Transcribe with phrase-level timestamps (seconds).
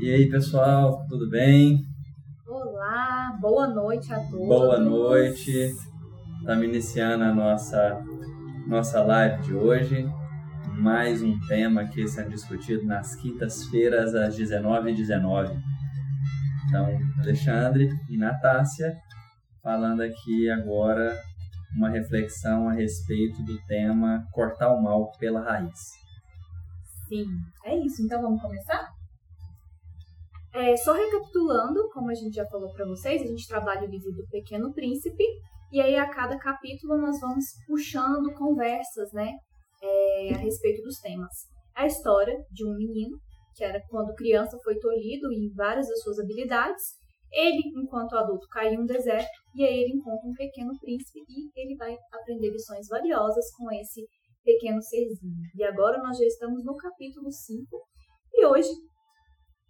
[0.00, 1.84] E aí, pessoal, tudo bem?
[2.46, 4.48] Olá, boa noite a todos.
[4.48, 5.72] Boa noite.
[6.40, 8.04] Estamos iniciando a nossa,
[8.66, 10.06] nossa live de hoje.
[10.78, 14.96] Mais um tema aqui sendo discutido nas quintas-feiras, às 19h19.
[14.96, 15.58] 19
[16.68, 16.86] Então,
[17.20, 18.92] Alexandre e Natácia
[19.62, 21.16] falando aqui agora
[21.76, 25.92] uma reflexão a respeito do tema cortar o mal pela raiz.
[27.08, 27.26] Sim,
[27.64, 28.02] é isso.
[28.02, 28.93] Então vamos começar?
[30.54, 34.12] É, só recapitulando, como a gente já falou para vocês, a gente trabalha o livro
[34.12, 35.24] do Pequeno Príncipe
[35.72, 39.32] e aí a cada capítulo nós vamos puxando conversas, né,
[39.82, 41.32] é, a respeito dos temas.
[41.74, 43.18] A história de um menino
[43.56, 46.84] que era quando criança foi tolhido em várias das suas habilidades.
[47.32, 51.50] Ele, enquanto adulto, cai em um deserto e aí ele encontra um pequeno príncipe e
[51.60, 54.06] ele vai aprender lições valiosas com esse
[54.44, 55.42] pequeno serzinho.
[55.56, 57.66] E agora nós já estamos no capítulo 5
[58.34, 58.70] e hoje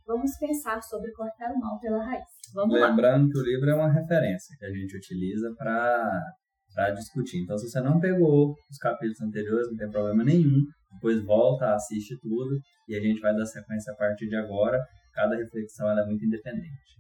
[0.07, 2.25] vamos pensar sobre cortar o mal pela raiz.
[2.55, 3.33] Vamos Lembrando lá.
[3.33, 7.43] que o livro é uma referência que a gente utiliza para discutir.
[7.43, 10.63] Então, se você não pegou os capítulos anteriores, não tem problema nenhum.
[10.93, 14.79] Depois volta, assiste tudo e a gente vai dar sequência a partir de agora.
[15.13, 16.95] Cada reflexão é muito independente.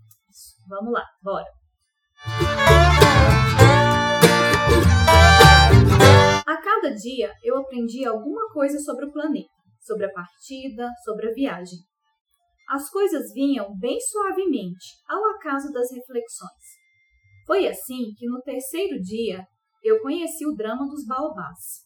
[0.68, 1.46] Vamos lá, bora.
[6.46, 9.48] A cada dia eu aprendi alguma coisa sobre o planeta,
[9.80, 11.78] sobre a partida, sobre a viagem.
[12.68, 16.84] As coisas vinham bem suavemente, ao acaso das reflexões.
[17.46, 19.46] Foi assim que no terceiro dia
[19.82, 21.84] eu conheci o drama dos baobás.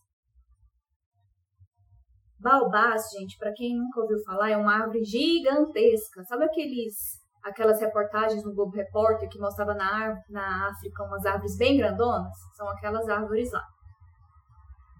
[2.40, 6.22] Baobás, gente, para quem nunca ouviu falar, é uma árvore gigantesca.
[6.24, 6.94] Sabe aqueles
[7.42, 12.36] aquelas reportagens no Globo Repórter que mostrava na, na África umas árvores bem grandonas?
[12.56, 13.64] São aquelas árvores lá.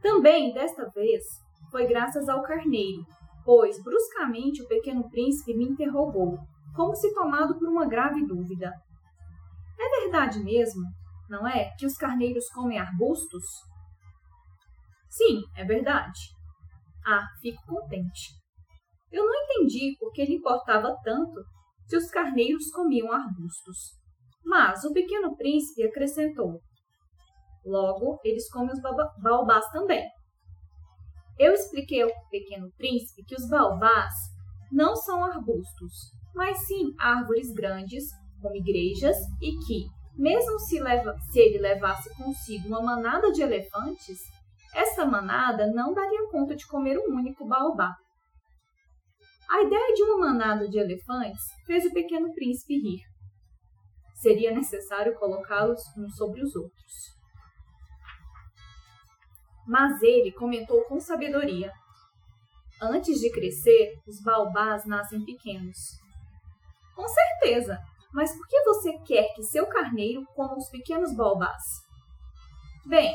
[0.01, 1.23] Também, desta vez,
[1.71, 3.03] foi graças ao carneiro,
[3.49, 6.39] pois bruscamente o pequeno príncipe me interrogou,
[6.77, 8.71] como se tomado por uma grave dúvida.
[9.81, 10.83] É verdade mesmo,
[11.31, 13.43] não é, que os carneiros comem arbustos?
[15.09, 16.21] Sim, é verdade.
[17.07, 18.35] Ah, fico contente.
[19.11, 21.43] Eu não entendi por que lhe importava tanto
[21.87, 23.79] se os carneiros comiam arbustos.
[24.45, 26.61] Mas o pequeno príncipe acrescentou:
[27.65, 28.81] Logo, eles comem os
[29.23, 30.07] baobás também.
[31.39, 34.13] Eu expliquei ao pequeno príncipe que os baobás
[34.73, 35.93] não são arbustos,
[36.35, 38.05] mas sim árvores grandes,
[38.43, 44.19] como igrejas, e que, mesmo se, leva, se ele levasse consigo uma manada de elefantes,
[44.75, 47.95] essa manada não daria conta de comer um único baobá.
[49.49, 53.01] A ideia de uma manada de elefantes fez o pequeno príncipe rir.
[54.17, 57.18] Seria necessário colocá-los uns sobre os outros.
[59.69, 61.71] Mas ele comentou com sabedoria:
[62.81, 65.77] Antes de crescer, os baobás nascem pequenos.
[66.97, 67.79] Com certeza,
[68.13, 71.63] mas por que você quer que seu carneiro coma os pequenos baobás?
[72.87, 73.15] Bem,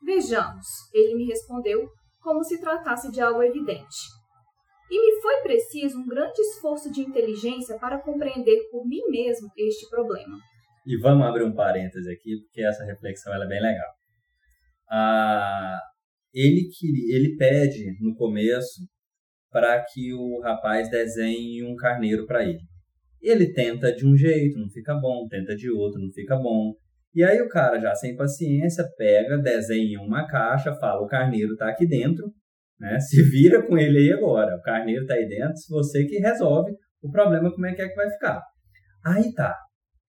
[0.00, 1.88] vejamos, ele me respondeu
[2.22, 3.96] como se tratasse de algo evidente.
[4.90, 9.88] E me foi preciso um grande esforço de inteligência para compreender por mim mesmo este
[9.88, 10.38] problema.
[10.86, 13.99] E vamos abrir um parêntese aqui, porque essa reflexão é bem legal.
[14.90, 15.78] Ah,
[16.34, 18.88] ele, queria, ele pede no começo
[19.50, 22.60] para que o rapaz desenhe um carneiro para ele.
[23.20, 26.74] Ele tenta de um jeito, não fica bom, tenta de outro, não fica bom.
[27.14, 31.68] E aí o cara, já sem paciência, pega, desenha uma caixa, fala: o carneiro está
[31.68, 32.32] aqui dentro,
[32.78, 32.98] né?
[33.00, 34.56] Se vira com ele aí agora.
[34.56, 36.72] O carneiro está aí dentro, você que resolve
[37.02, 38.40] o problema, como é que é que vai ficar.
[39.04, 39.56] Aí tá.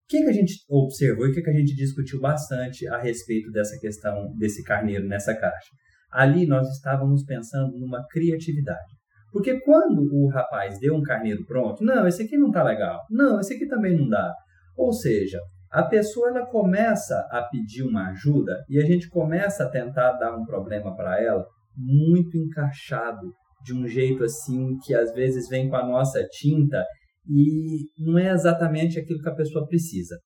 [0.03, 2.97] O que, que a gente observou e o que, que a gente discutiu bastante a
[2.97, 5.69] respeito dessa questão desse carneiro nessa caixa?
[6.11, 8.93] Ali nós estávamos pensando numa criatividade.
[9.31, 12.99] Porque quando o rapaz deu um carneiro pronto, não, esse aqui não tá legal.
[13.09, 14.31] Não, esse aqui também não dá.
[14.77, 15.39] Ou seja,
[15.71, 20.37] a pessoa ela começa a pedir uma ajuda e a gente começa a tentar dar
[20.37, 21.43] um problema para ela
[21.75, 26.85] muito encaixado, de um jeito assim que às vezes vem com a nossa tinta
[27.27, 30.17] e não é exatamente aquilo que a pessoa precisa.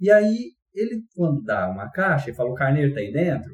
[0.00, 3.50] E aí, ele, quando dá uma caixa e fala: o carneiro está aí dentro,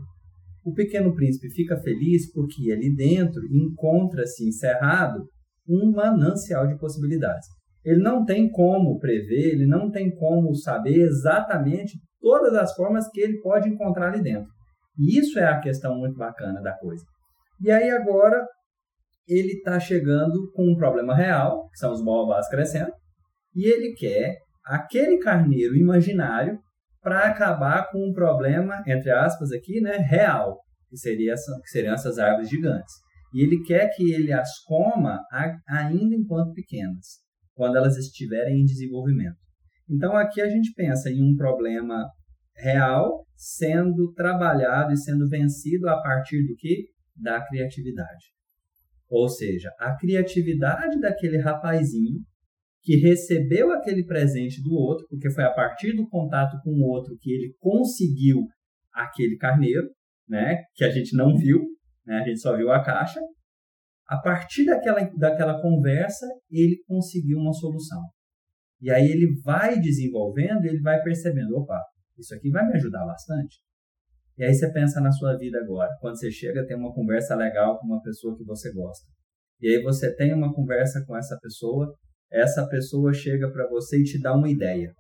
[0.64, 5.24] o pequeno príncipe fica feliz porque ali dentro encontra-se encerrado
[5.68, 7.46] um manancial de possibilidades.
[7.84, 13.20] Ele não tem como prever, ele não tem como saber exatamente todas as formas que
[13.20, 14.48] ele pode encontrar ali dentro.
[14.98, 17.04] E isso é a questão muito bacana da coisa.
[17.60, 18.46] E aí agora
[19.26, 22.92] ele está chegando com um problema real, que são os baobás crescendo,
[23.54, 26.58] e ele quer aquele carneiro imaginário
[27.00, 30.58] para acabar com um problema, entre aspas, aqui, né, real,
[30.88, 32.94] que, seria que seriam essas árvores gigantes.
[33.34, 35.20] E ele quer que ele as coma
[35.68, 37.20] ainda enquanto pequenas.
[37.54, 39.36] quando elas estiverem em desenvolvimento.
[39.88, 42.08] Então aqui a gente pensa em um problema
[42.56, 46.86] real sendo trabalhado e sendo vencido a partir do que?
[47.14, 48.32] Da criatividade.
[49.12, 52.22] Ou seja, a criatividade daquele rapazinho
[52.82, 57.14] que recebeu aquele presente do outro, porque foi a partir do contato com o outro
[57.20, 58.38] que ele conseguiu
[58.90, 59.86] aquele carneiro,
[60.26, 61.60] né, que a gente não viu,
[62.06, 63.20] né, a gente só viu a caixa.
[64.08, 68.00] A partir daquela, daquela conversa, ele conseguiu uma solução.
[68.80, 71.78] E aí ele vai desenvolvendo ele vai percebendo, opa,
[72.18, 73.58] isso aqui vai me ajudar bastante.
[74.38, 77.34] E aí você pensa na sua vida agora, quando você chega a ter uma conversa
[77.34, 79.06] legal com uma pessoa que você gosta.
[79.60, 81.94] E aí você tem uma conversa com essa pessoa,
[82.30, 84.92] essa pessoa chega para você e te dá uma ideia.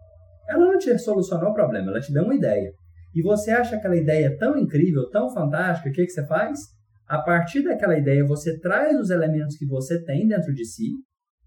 [0.48, 2.72] Ela não te solucionou o problema, ela te deu uma ideia.
[3.14, 6.58] E você acha aquela ideia tão incrível, tão fantástica, o que, que você faz?
[7.06, 10.88] A partir daquela ideia, você traz os elementos que você tem dentro de si,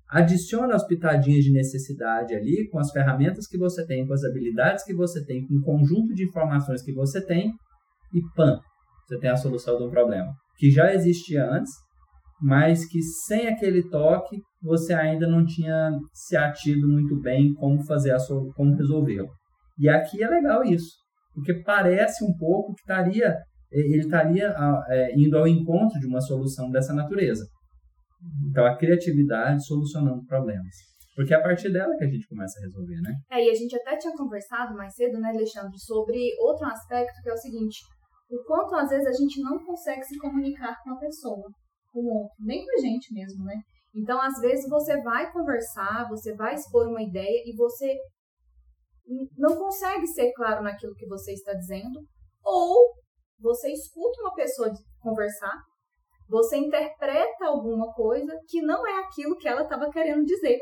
[0.07, 4.83] adiciona as pitadinhas de necessidade ali, com as ferramentas que você tem, com as habilidades
[4.83, 7.51] que você tem, com o conjunto de informações que você tem,
[8.13, 8.59] e pam,
[9.07, 11.71] você tem a solução de um problema que já existia antes,
[12.41, 18.11] mas que sem aquele toque você ainda não tinha se atido muito bem como fazer
[18.11, 19.29] a sua, como resolvê-lo.
[19.77, 20.91] E aqui é legal isso,
[21.33, 23.35] porque parece um pouco que estaria
[23.71, 24.55] ele estaria
[24.87, 27.45] é, indo ao encontro de uma solução dessa natureza.
[28.49, 30.73] Então, a criatividade solucionando problemas.
[31.15, 33.13] Porque é a partir dela que a gente começa a resolver, né?
[33.31, 37.29] É, e a gente até tinha conversado mais cedo, né, Alexandre, sobre outro aspecto que
[37.29, 37.79] é o seguinte:
[38.29, 41.49] o quanto às vezes a gente não consegue se comunicar com a pessoa,
[41.91, 43.55] com o outro, nem com a gente mesmo, né?
[43.93, 47.95] Então, às vezes você vai conversar, você vai expor uma ideia e você
[49.37, 52.01] não consegue ser claro naquilo que você está dizendo,
[52.43, 52.93] ou
[53.39, 54.69] você escuta uma pessoa
[54.99, 55.55] conversar
[56.27, 60.57] você interpreta alguma coisa que não é aquilo que ela estava querendo dizer.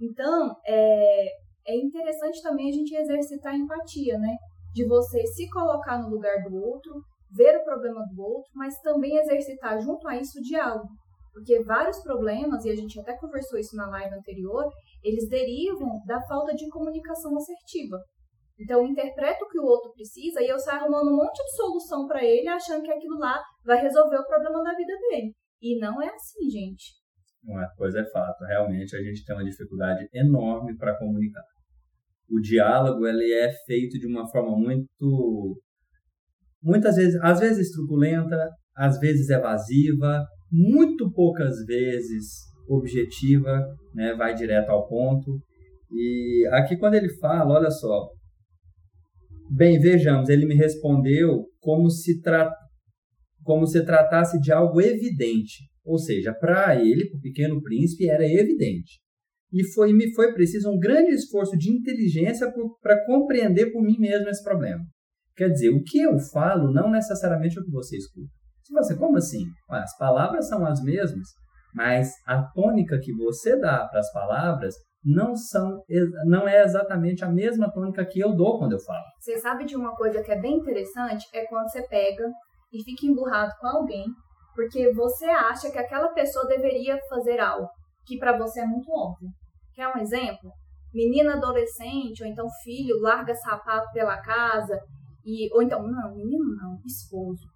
[0.00, 1.26] Então, é,
[1.66, 4.34] é interessante também a gente exercitar a empatia, né?
[4.78, 7.02] De você se colocar no lugar do outro,
[7.32, 10.86] ver o problema do outro, mas também exercitar junto a isso o diálogo.
[11.32, 14.70] Porque vários problemas, e a gente até conversou isso na live anterior,
[15.02, 17.98] eles derivam da falta de comunicação assertiva.
[18.56, 21.56] Então, eu interpreto o que o outro precisa e eu saio arrumando um monte de
[21.56, 25.34] solução para ele, achando que aquilo lá vai resolver o problema da vida dele.
[25.60, 26.92] E não é assim, gente.
[27.42, 31.42] Uma coisa é fato, realmente a gente tem uma dificuldade enorme para comunicar.
[32.30, 35.60] O diálogo ele é feito de uma forma muito
[36.62, 38.36] muitas vezes, às vezes truculenta,
[38.76, 43.64] às vezes evasiva, muito poucas vezes objetiva,
[43.94, 45.40] né, vai direto ao ponto.
[45.90, 48.08] E aqui quando ele fala, olha só,
[49.50, 52.52] Bem, vejamos, ele me respondeu como se, tra...
[53.42, 55.64] como se tratasse de algo evidente.
[55.82, 59.00] Ou seja, para ele, para o pequeno príncipe, era evidente.
[59.52, 62.52] E foi, me foi preciso um grande esforço de inteligência
[62.82, 64.84] para compreender por mim mesmo esse problema.
[65.36, 68.28] Quer dizer, o que eu falo não necessariamente é o que você escuta.
[68.62, 69.44] Se você, como assim?
[69.70, 71.28] As palavras são as mesmas,
[71.74, 75.82] mas a tônica que você dá para as palavras não são
[76.26, 79.04] não é exatamente a mesma tônica que eu dou quando eu falo.
[79.20, 82.28] Você sabe de uma coisa que é bem interessante é quando você pega
[82.72, 84.04] e fica emburrado com alguém
[84.58, 87.68] porque você acha que aquela pessoa deveria fazer algo
[88.08, 89.28] que para você é muito óbvio.
[89.74, 90.50] Quer um exemplo?
[90.92, 94.80] Menina adolescente ou então filho larga sapato pela casa
[95.24, 97.46] e ou então não, menino não, esposo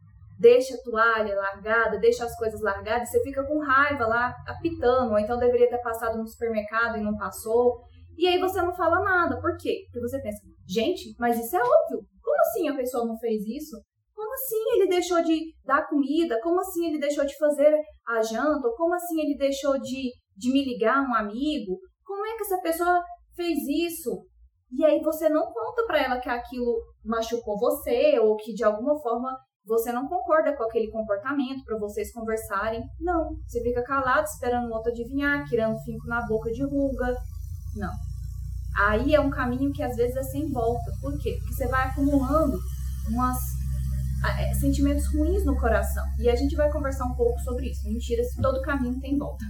[0.42, 5.18] deixa a toalha largada, deixa as coisas largadas, você fica com raiva lá, apitando, ou
[5.18, 7.80] então deveria ter passado no supermercado e não passou.
[8.18, 9.40] E aí você não fala nada.
[9.40, 9.84] Por quê?
[9.86, 12.04] Porque você pensa, gente, mas isso é óbvio.
[12.20, 13.80] Como assim a pessoa não fez isso?
[14.14, 16.38] Como assim ele deixou de dar comida?
[16.42, 17.74] Como assim ele deixou de fazer
[18.06, 18.68] a janta?
[18.76, 21.78] Como assim ele deixou de, de me ligar um amigo?
[22.04, 23.02] Como é que essa pessoa
[23.34, 24.26] fez isso?
[24.72, 28.98] E aí você não conta para ela que aquilo machucou você ou que de alguma
[29.00, 32.82] forma você não concorda com aquele comportamento para vocês conversarem.
[33.00, 33.36] Não.
[33.46, 37.14] Você fica calado esperando o outro adivinhar, tirando finco na boca de ruga.
[37.76, 37.92] Não.
[38.76, 40.90] Aí é um caminho que às vezes é sem volta.
[41.00, 41.36] Por quê?
[41.38, 42.58] Porque você vai acumulando
[43.08, 43.38] umas
[44.38, 46.04] é, sentimentos ruins no coração.
[46.18, 47.88] E a gente vai conversar um pouco sobre isso.
[47.88, 49.44] Mentira, se todo caminho tem volta.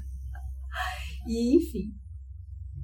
[1.27, 1.91] E enfim.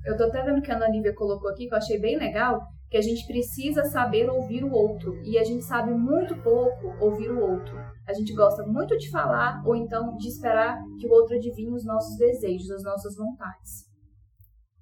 [0.04, 2.60] Eu tô até vendo que a Ana Lívia colocou aqui, que eu achei bem legal,
[2.90, 7.30] que a gente precisa saber ouvir o outro e a gente sabe muito pouco ouvir
[7.30, 7.76] o outro.
[8.06, 11.84] A gente gosta muito de falar ou então de esperar que o outro adivinhe os
[11.84, 13.86] nossos desejos, as nossas vontades.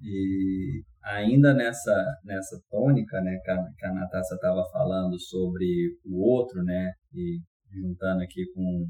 [0.00, 1.94] E ainda nessa
[2.24, 5.66] nessa tônica, né, que a, que a Natasha estava falando sobre
[6.04, 7.40] o outro, né, e
[7.72, 8.86] juntando aqui com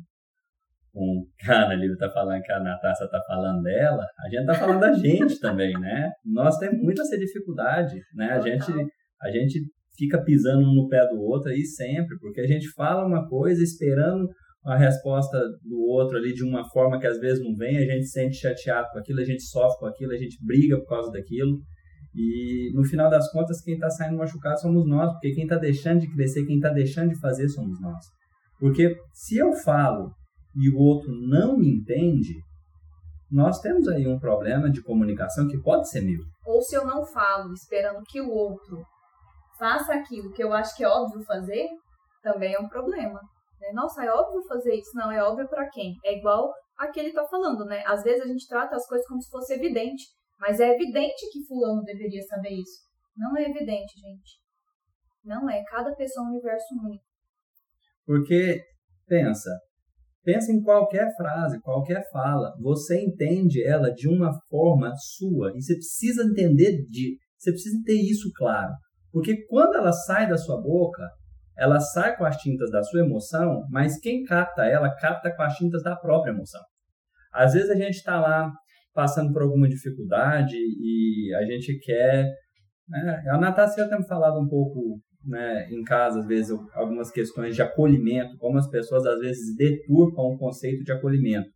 [0.97, 4.47] com que a Ana Lívia tá falando, que a Natasha tá falando dela, a gente
[4.47, 6.11] tá falando da gente também, né?
[6.25, 8.31] Nós temos muita essa dificuldade, né?
[8.31, 8.73] A gente,
[9.21, 9.61] a gente
[9.95, 13.63] fica pisando um no pé do outro aí sempre, porque a gente fala uma coisa
[13.63, 14.27] esperando
[14.65, 18.07] a resposta do outro ali de uma forma que às vezes não vem, a gente
[18.07, 21.13] se sente chateado com aquilo, a gente sofre com aquilo, a gente briga por causa
[21.13, 21.59] daquilo.
[22.15, 26.01] E no final das contas, quem está saindo machucado somos nós, porque quem está deixando
[26.01, 28.03] de crescer, quem está deixando de fazer somos nós.
[28.59, 30.11] Porque se eu falo
[30.57, 32.35] e o outro não me entende,
[33.31, 36.21] nós temos aí um problema de comunicação que pode ser meu.
[36.47, 38.83] Ou se eu não falo esperando que o outro
[39.59, 41.67] faça aquilo que eu acho que é óbvio fazer,
[42.23, 43.21] também é um problema.
[43.61, 43.73] Né?
[43.73, 44.91] Nossa, é óbvio fazer isso.
[44.95, 45.95] Não, é óbvio para quem?
[46.05, 47.83] É igual aquele tá falando, né?
[47.87, 50.05] Às vezes a gente trata as coisas como se fosse evidente.
[50.39, 52.85] Mas é evidente que fulano deveria saber isso.
[53.17, 54.39] Não é evidente, gente.
[55.25, 55.63] Não é.
[55.65, 57.05] Cada pessoa é um universo único.
[58.05, 58.61] Porque,
[59.09, 59.51] pensa,
[60.27, 62.53] pensa em qualquer frase, qualquer fala.
[62.61, 65.53] Você entende ela de uma forma sua.
[65.55, 67.17] E você precisa entender de.
[67.39, 68.73] Você precisa ter isso claro.
[69.13, 71.03] Porque quando ela sai da sua boca,
[71.57, 75.55] ela sai com as tintas da sua emoção, mas quem capta ela, capta com as
[75.55, 76.61] tintas da própria emoção.
[77.33, 78.53] Às vezes a gente está lá
[78.93, 82.31] passando por alguma dificuldade e a gente quer.
[82.89, 83.23] Né?
[83.31, 88.37] A Natácia tem falado um pouco né, em casa, às vezes, algumas questões de acolhimento,
[88.39, 91.49] como as pessoas às vezes deturpam o conceito de acolhimento.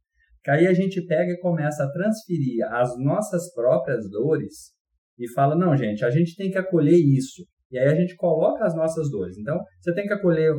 [0.43, 4.73] Que aí a gente pega e começa a transferir as nossas próprias dores
[5.19, 7.45] e fala: não, gente, a gente tem que acolher isso.
[7.71, 9.37] E aí a gente coloca as nossas dores.
[9.39, 10.53] Então, você tem que acolher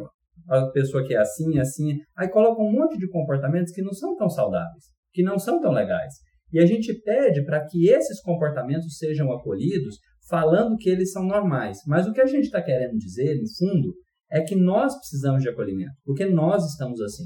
[0.47, 1.97] a pessoa que é assim, assim.
[2.15, 5.71] Aí coloca um monte de comportamentos que não são tão saudáveis, que não são tão
[5.71, 6.13] legais.
[6.53, 9.97] E a gente pede para que esses comportamentos sejam acolhidos,
[10.29, 11.77] falando que eles são normais.
[11.87, 13.93] Mas o que a gente está querendo dizer, no fundo,
[14.31, 17.25] é que nós precisamos de acolhimento, porque nós estamos assim.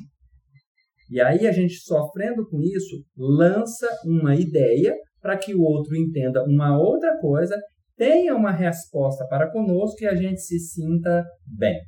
[1.09, 6.43] E aí a gente, sofrendo com isso, lança uma ideia para que o outro entenda
[6.43, 7.55] uma outra coisa,
[7.95, 11.79] tenha uma resposta para conosco e a gente se sinta bem.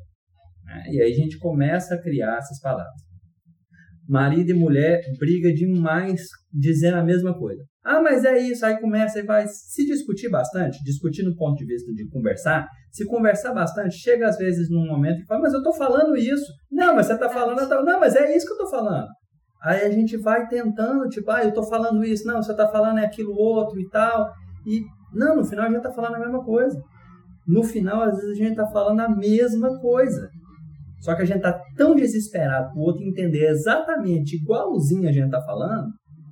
[0.65, 0.83] Né?
[0.91, 3.07] E aí a gente começa a criar essas palavras.
[4.07, 6.21] Marido e mulher briga demais
[6.53, 7.61] dizendo a mesma coisa.
[7.89, 8.65] Ah, mas é isso.
[8.65, 12.67] Aí começa e vai se discutir bastante, discutir no ponto de vista de conversar.
[12.91, 16.51] Se conversar bastante, chega às vezes num momento e fala, mas eu estou falando isso.
[16.69, 17.85] Não, mas você está falando.
[17.85, 19.07] Não, mas é isso que eu estou falando.
[19.63, 22.27] Aí a gente vai tentando, tipo, ah, eu estou falando isso.
[22.27, 24.33] Não, você está falando é aquilo outro e tal.
[24.65, 24.81] E
[25.13, 26.77] não, no final a gente está falando a mesma coisa.
[27.47, 30.29] No final, às vezes, a gente está falando a mesma coisa.
[30.99, 35.31] Só que a gente tá tão desesperado para o outro entender exatamente igualzinho a gente
[35.31, 35.87] tá falando,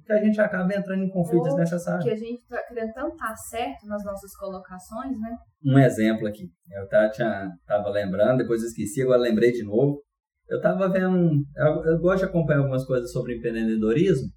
[0.06, 2.04] que a gente acaba entrando em conflitos Ou necessários.
[2.04, 5.36] Que a gente tá querendo tanto estar tá certo nas nossas colocações, né?
[5.66, 6.44] Um exemplo aqui.
[6.72, 7.12] Eu tava,
[7.66, 10.02] tava lembrando, depois esqueci, agora lembrei de novo.
[10.48, 11.44] Eu tava vendo.
[11.58, 14.30] Eu, eu gosto de acompanhar algumas coisas sobre empreendedorismo,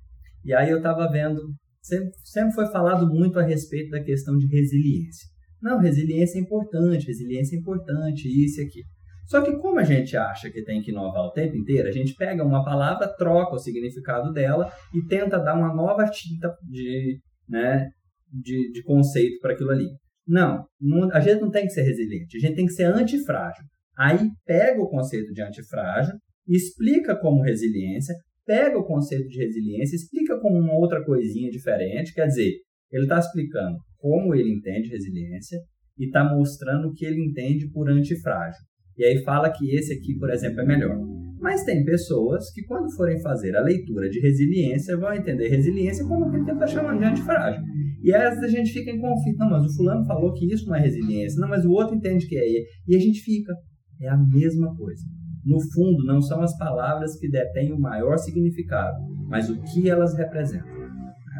[0.44, 1.40] e aí eu tava vendo.
[1.82, 5.28] Sempre, sempre foi falado muito a respeito da questão de resiliência.
[5.60, 8.88] Não, resiliência é importante, resiliência é importante, isso e aquilo.
[9.28, 12.14] Só que como a gente acha que tem que inovar o tempo inteiro, a gente
[12.14, 17.90] pega uma palavra, troca o significado dela e tenta dar uma nova tinta de, né,
[18.32, 19.86] de, de conceito para aquilo ali.
[20.26, 23.64] Não, não, a gente não tem que ser resiliente, a gente tem que ser antifrágil.
[23.98, 26.14] Aí pega o conceito de antifrágil,
[26.46, 28.14] explica como resiliência,
[28.46, 32.50] pega o conceito de resiliência, explica como uma outra coisinha diferente, quer dizer,
[32.90, 35.58] ele está explicando como ele entende resiliência
[35.98, 38.62] e está mostrando o que ele entende por antifrágil.
[38.98, 40.98] E aí fala que esse aqui, por exemplo, é melhor.
[41.40, 46.24] Mas tem pessoas que, quando forem fazer a leitura de resiliência, vão entender resiliência como
[46.24, 47.62] aquilo que ele está chamando de antifrágil.
[48.02, 49.38] E aí, a gente fica em conflito.
[49.38, 51.40] Não, mas o fulano falou que isso não é resiliência.
[51.40, 52.44] Não, mas o outro entende que é.
[52.88, 53.54] E a gente fica.
[54.00, 55.02] É a mesma coisa.
[55.44, 58.96] No fundo, não são as palavras que detêm o maior significado,
[59.28, 60.68] mas o que elas representam.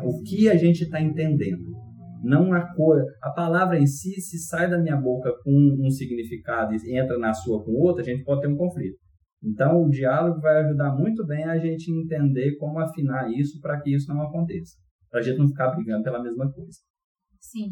[0.04, 1.67] O que a gente está entendendo.
[2.22, 3.02] Não a cor.
[3.22, 7.32] A palavra em si, se sai da minha boca com um significado e entra na
[7.32, 8.98] sua com outro, a gente pode ter um conflito.
[9.42, 13.94] Então, o diálogo vai ajudar muito bem a gente entender como afinar isso para que
[13.94, 14.74] isso não aconteça.
[15.10, 16.78] Para a gente não ficar brigando pela mesma coisa.
[17.40, 17.70] Sim.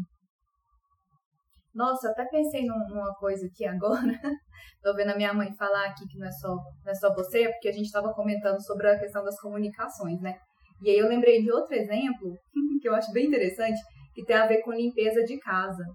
[1.77, 4.01] Nossa, até pensei numa coisa aqui agora.
[4.81, 7.49] Tô vendo a minha mãe falar aqui que não é só, não é só você,
[7.49, 10.35] porque a gente estava comentando sobre a questão das comunicações, né?
[10.81, 12.35] E aí eu lembrei de outro exemplo
[12.81, 13.79] que eu acho bem interessante,
[14.17, 15.85] que tem a ver com limpeza de casa.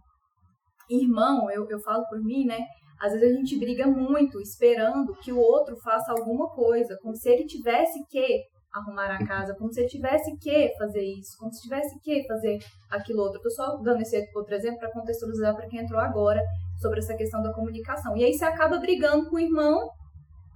[0.89, 2.61] Irmão, eu, eu falo por mim, né?
[3.01, 7.29] Às vezes a gente briga muito esperando que o outro faça alguma coisa, como se
[7.29, 11.63] ele tivesse que arrumar a casa, como se ele tivesse que fazer isso, como se
[11.63, 13.41] tivesse que fazer aquilo outro.
[13.41, 16.41] Tô só dando esse outro exemplo para contextualizar para quem entrou agora
[16.81, 18.17] sobre essa questão da comunicação.
[18.17, 19.91] E aí você acaba brigando com o irmão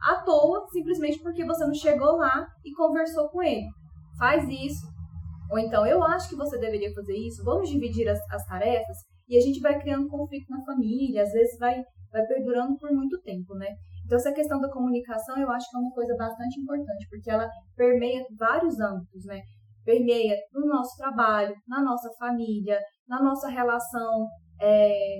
[0.00, 3.66] à toa, simplesmente porque você não chegou lá e conversou com ele.
[4.16, 4.95] Faz isso.
[5.50, 8.96] Ou então, eu acho que você deveria fazer isso, vamos dividir as, as tarefas
[9.28, 13.20] e a gente vai criando conflito na família, às vezes vai, vai perdurando por muito
[13.22, 13.68] tempo, né?
[14.04, 17.48] Então, essa questão da comunicação eu acho que é uma coisa bastante importante, porque ela
[17.76, 19.40] permeia vários âmbitos, né?
[19.84, 24.26] Permeia no nosso trabalho, na nossa família, na nossa relação
[24.60, 25.18] é,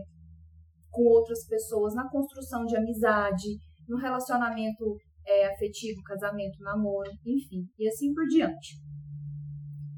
[0.91, 7.89] com outras pessoas, na construção de amizade, no relacionamento é, afetivo, casamento, namoro, enfim, e
[7.89, 8.77] assim por diante.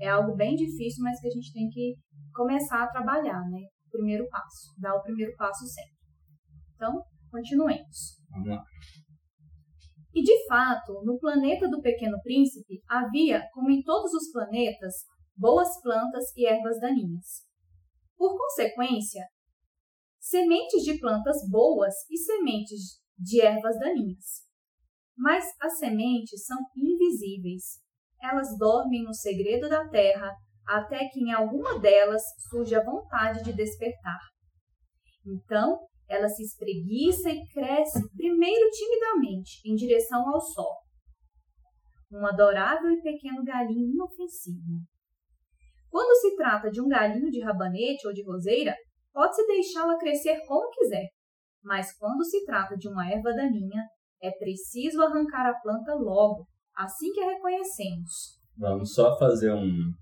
[0.01, 1.95] É algo bem difícil, mas que a gente tem que
[2.35, 3.61] começar a trabalhar, né?
[3.87, 5.97] O primeiro passo, dar o primeiro passo sempre.
[6.75, 8.19] Então, continuemos.
[8.31, 8.65] Vamos lá.
[10.15, 14.95] E de fato, no planeta do Pequeno Príncipe havia, como em todos os planetas,
[15.37, 17.45] boas plantas e ervas daninhas.
[18.17, 19.25] Por consequência,
[20.19, 24.45] sementes de plantas boas e sementes de ervas daninhas.
[25.17, 27.81] Mas as sementes são invisíveis.
[28.23, 30.35] Elas dormem no segredo da terra
[30.67, 34.21] até que em alguma delas surge a vontade de despertar.
[35.27, 40.77] Então, ela se espreguiça e cresce primeiro timidamente em direção ao sol.
[42.11, 44.83] Um adorável e pequeno galinho inofensivo.
[45.91, 48.75] Quando se trata de um galinho de rabanete ou de roseira,
[49.13, 51.09] pode-se deixá-la crescer como quiser,
[51.63, 53.85] mas quando se trata de uma erva daninha,
[54.23, 56.47] é preciso arrancar a planta logo,
[56.79, 58.39] assim que a reconhecemos.
[58.57, 59.93] Vamos só fazer um,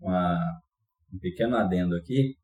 [0.00, 0.38] uma,
[1.14, 2.34] um pequeno adendo aqui.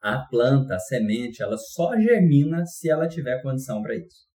[0.00, 4.26] A planta, a semente, ela só germina se ela tiver condição para isso.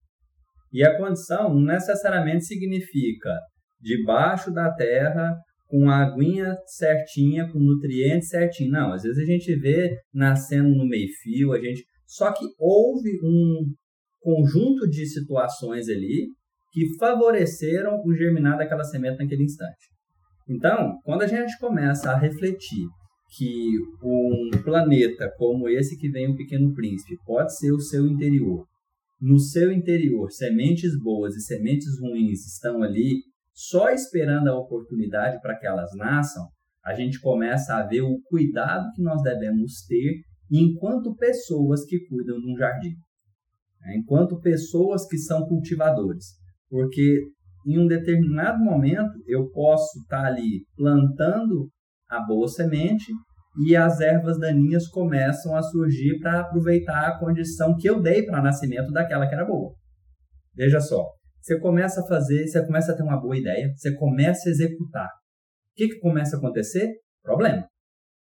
[0.71, 3.37] E a condição não necessariamente significa
[3.79, 5.35] debaixo da terra,
[5.67, 8.71] com a aguinha certinha, com nutrientes certinho.
[8.71, 11.85] Não, às vezes a gente vê nascendo no meio-fio, a gente.
[12.05, 13.73] Só que houve um
[14.19, 16.27] conjunto de situações ali
[16.71, 19.91] que favoreceram o germinar daquela semente naquele instante.
[20.49, 22.85] Então, quando a gente começa a refletir
[23.37, 28.65] que um planeta como esse que vem o Pequeno Príncipe pode ser o seu interior,
[29.19, 33.21] no seu interior sementes boas e sementes ruins estão ali
[33.53, 36.47] só esperando a oportunidade para que elas nasçam,
[36.83, 42.39] a gente começa a ver o cuidado que nós devemos ter enquanto pessoas que cuidam
[42.39, 42.95] de um jardim,
[43.79, 43.95] né?
[43.97, 46.40] enquanto pessoas que são cultivadores,
[46.71, 47.19] porque
[47.67, 51.69] em um determinado momento eu posso estar tá ali plantando
[52.09, 53.11] a boa semente
[53.67, 58.39] e as ervas daninhas começam a surgir para aproveitar a condição que eu dei para
[58.39, 59.75] o nascimento daquela que era boa.
[60.55, 61.05] Veja só,
[61.41, 65.07] você começa a fazer, você começa a ter uma boa ideia, você começa a executar.
[65.07, 66.89] O que, que começa a acontecer?
[67.21, 67.67] Problema.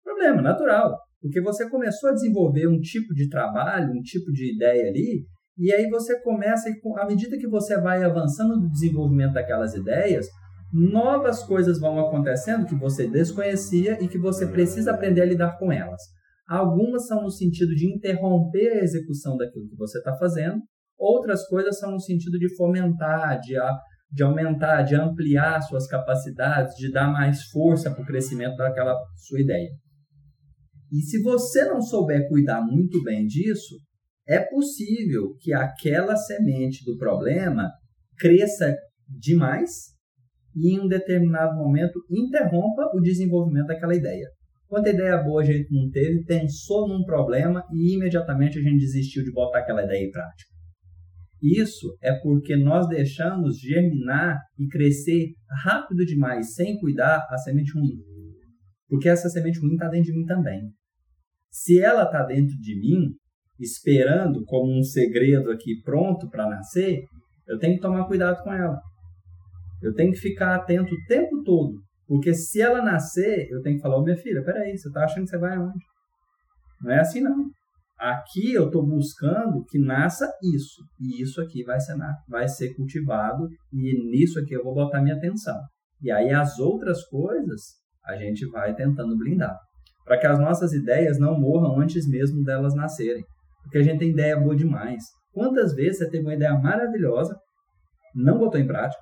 [0.03, 0.99] Problema, natural.
[1.21, 5.27] Porque você começou a desenvolver um tipo de trabalho, um tipo de ideia ali,
[5.61, 10.27] e aí você começa, à medida que você vai avançando no desenvolvimento daquelas ideias,
[10.73, 15.71] novas coisas vão acontecendo que você desconhecia e que você precisa aprender a lidar com
[15.71, 16.01] elas.
[16.49, 20.61] Algumas são no sentido de interromper a execução daquilo que você está fazendo,
[21.01, 23.55] Outras coisas são no sentido de fomentar, de,
[24.13, 29.41] de aumentar, de ampliar suas capacidades, de dar mais força para o crescimento daquela sua
[29.41, 29.71] ideia.
[30.93, 33.77] E se você não souber cuidar muito bem disso,
[34.31, 37.69] é possível que aquela semente do problema
[38.17, 38.77] cresça
[39.09, 39.89] demais
[40.55, 44.29] e em um determinado momento interrompa o desenvolvimento daquela ideia.
[44.69, 49.25] Quanta ideia boa a gente não teve, pensou num problema e imediatamente a gente desistiu
[49.25, 50.49] de botar aquela ideia em prática.
[51.43, 55.33] Isso é porque nós deixamos germinar e crescer
[55.65, 57.97] rápido demais, sem cuidar, a semente ruim.
[58.89, 60.71] Porque essa semente ruim está dentro de mim também.
[61.51, 63.17] Se ela está dentro de mim,
[63.61, 67.05] esperando como um segredo aqui pronto para nascer,
[67.47, 68.81] eu tenho que tomar cuidado com ela.
[69.83, 71.81] Eu tenho que ficar atento o tempo todo.
[72.07, 75.25] Porque se ela nascer, eu tenho que falar, ô minha filha, peraí, você está achando
[75.25, 75.85] que você vai aonde?
[76.81, 77.51] Não é assim não.
[77.99, 80.83] Aqui eu estou buscando que nasça isso.
[80.99, 81.95] E isso aqui vai ser,
[82.29, 83.47] vai ser cultivado.
[83.73, 85.59] E nisso aqui eu vou botar minha atenção.
[86.03, 87.61] E aí as outras coisas
[88.05, 89.57] a gente vai tentando blindar.
[90.05, 93.23] Para que as nossas ideias não morram antes mesmo delas nascerem.
[93.63, 95.03] Porque a gente tem ideia boa demais.
[95.33, 97.37] Quantas vezes você teve uma ideia maravilhosa,
[98.15, 99.01] não botou em prática,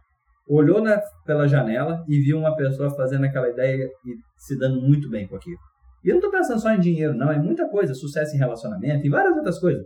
[0.48, 5.08] olhou na, pela janela e viu uma pessoa fazendo aquela ideia e se dando muito
[5.08, 5.58] bem com aquilo?
[6.04, 7.30] E eu não estou pensando só em dinheiro, não.
[7.30, 7.94] É muita coisa.
[7.94, 9.84] Sucesso em relacionamento e várias outras coisas.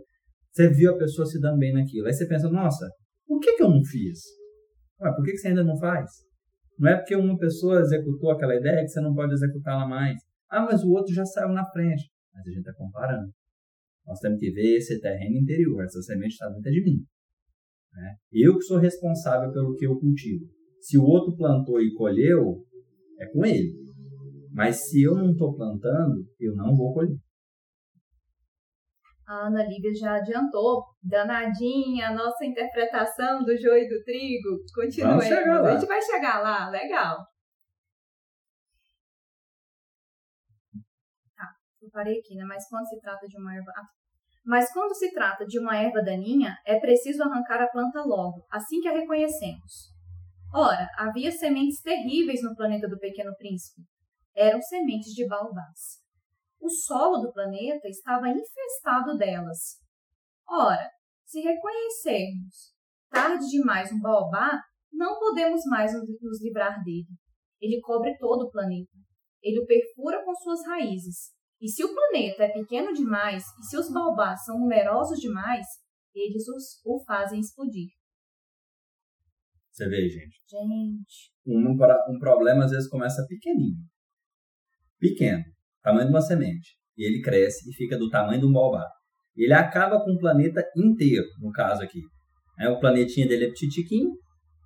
[0.51, 2.07] Você viu a pessoa se dando bem naquilo.
[2.07, 2.87] Aí você pensa, nossa,
[3.27, 4.19] por que, que eu não fiz?
[5.01, 6.09] Ué, por que, que você ainda não faz?
[6.77, 10.17] Não é porque uma pessoa executou aquela ideia que você não pode executá-la mais.
[10.49, 12.03] Ah, mas o outro já saiu na frente.
[12.33, 13.31] Mas a gente está comparando.
[14.05, 15.83] Nós temos que ver esse terreno interior.
[15.83, 17.05] Essa semente está dentro de mim.
[17.93, 18.15] Né?
[18.31, 20.45] Eu que sou responsável pelo que eu cultivo.
[20.81, 22.65] Se o outro plantou e colheu,
[23.19, 23.83] é com ele.
[24.51, 27.17] Mas se eu não estou plantando, eu não vou colher.
[29.25, 34.59] A Ana Lívia já adiantou, danadinha, a nossa interpretação do joio e do trigo.
[34.75, 35.15] Continua.
[35.15, 37.17] A gente vai chegar lá, legal.
[41.93, 42.43] Parei aqui, né?
[42.43, 43.71] Mas quando se trata de uma erva.
[44.43, 48.81] Mas quando se trata de uma erva daninha, é preciso arrancar a planta logo, assim
[48.81, 49.93] que a reconhecemos.
[50.53, 53.81] Ora, havia sementes terríveis no planeta do Pequeno Príncipe.
[54.35, 56.01] Eram sementes de baobás.
[56.59, 59.79] O solo do planeta estava infestado delas.
[60.47, 60.89] Ora,
[61.25, 62.73] se reconhecermos
[63.09, 64.59] tarde demais um baobá,
[64.91, 67.07] não podemos mais nos livrar dele.
[67.61, 68.91] Ele cobre todo o planeta.
[69.41, 73.77] Ele o perfura com suas raízes e se o planeta é pequeno demais e se
[73.77, 75.65] os baobás são numerosos demais,
[76.13, 77.87] eles os, o fazem explodir.
[79.71, 80.35] Você vê, gente?
[80.45, 81.31] Gente.
[81.47, 83.77] Um, um problema às vezes começa pequenininho.
[84.99, 85.41] Pequeno.
[85.81, 86.77] Tamanho de uma semente.
[86.97, 88.85] E ele cresce e fica do tamanho de um baobá.
[89.33, 92.01] Ele acaba com o planeta inteiro, no caso aqui.
[92.59, 94.11] É, o planetinha dele é petitiquinho,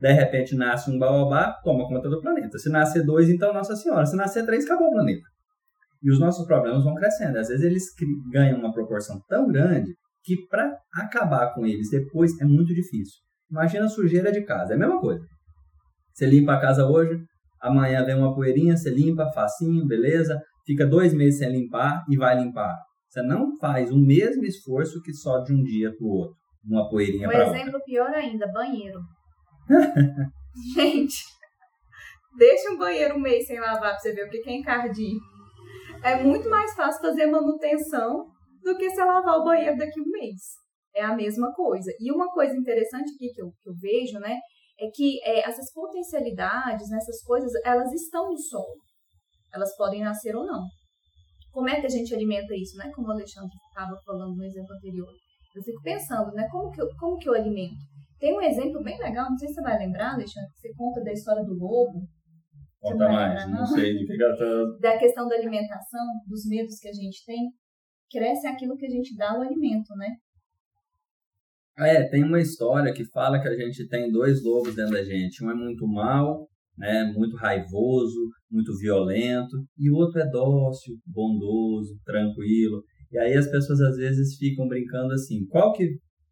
[0.01, 2.57] de repente nasce um baobá, toma conta do planeta.
[2.57, 4.05] Se nascer dois, então Nossa Senhora.
[4.07, 5.36] Se nascer três, acabou o planeta.
[6.03, 7.37] E os nossos problemas vão crescendo.
[7.37, 7.83] Às vezes eles
[8.31, 13.21] ganham uma proporção tão grande que para acabar com eles depois é muito difícil.
[13.49, 15.25] Imagina a sujeira de casa, é a mesma coisa.
[16.13, 17.17] Você limpa a casa hoje,
[17.61, 20.37] amanhã vem uma poeirinha, você limpa, facinho, beleza?
[20.65, 22.75] Fica dois meses sem limpar e vai limpar.
[23.07, 26.89] Você não faz o mesmo esforço que só de um dia para o outro, uma
[26.89, 27.53] poeirinha para outra.
[27.53, 28.99] Um exemplo pior ainda, banheiro.
[30.75, 31.23] Gente,
[32.37, 35.17] deixa um banheiro um mês sem lavar para você ver o que é encardir
[36.03, 38.25] é muito mais fácil fazer manutenção
[38.63, 40.41] do que você lavar o banheiro daqui a um mês.
[40.95, 41.91] É a mesma coisa.
[41.99, 44.37] E uma coisa interessante aqui que eu, que eu vejo, né,
[44.79, 48.75] é que é, essas potencialidades, essas coisas, elas estão no solo.
[49.53, 50.63] Elas podem nascer ou não.
[51.51, 52.91] Como é que a gente alimenta isso, né?
[52.93, 55.09] Como o Alexandre estava falando no exemplo anterior.
[55.55, 56.47] Eu fico pensando, né?
[56.51, 57.77] Como que eu, como que eu alimento?
[58.19, 61.03] Tem um exemplo bem legal, não sei se você vai lembrar, Alexandre, que você conta
[61.03, 62.01] da história do lobo,
[62.91, 64.45] Conta mais, não, não sei de que ela tá...
[64.81, 67.51] Da questão da alimentação, dos medos que a gente tem,
[68.09, 70.15] cresce aquilo que a gente dá o alimento, né?
[71.79, 75.43] É, tem uma história que fala que a gente tem dois lobos dentro da gente.
[75.45, 76.47] Um é muito mal,
[76.77, 82.83] né, muito raivoso, muito violento, e o outro é dócil, bondoso, tranquilo.
[83.11, 85.87] E aí as pessoas às vezes ficam brincando assim, qual que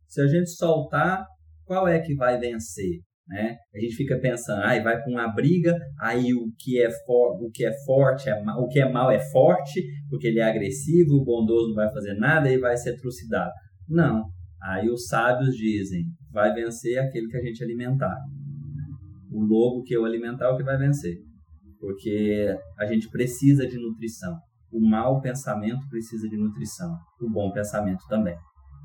[0.08, 1.26] se a gente soltar,
[1.63, 3.02] qual é que vai vencer?
[3.27, 3.57] Né?
[3.73, 7.49] A gente fica pensando, ah, vai para uma briga, aí o que é for, o
[7.49, 11.25] que é forte é o que é mal é forte, porque ele é agressivo, o
[11.25, 13.51] bondoso não vai fazer nada e vai ser trucidado.
[13.89, 14.25] Não.
[14.61, 18.15] Aí os sábios dizem, vai vencer aquele que a gente alimentar.
[19.31, 21.17] O lobo que eu alimentar é o que vai vencer.
[21.79, 24.38] Porque a gente precisa de nutrição.
[24.71, 26.95] O mau pensamento precisa de nutrição.
[27.21, 28.35] O bom pensamento também.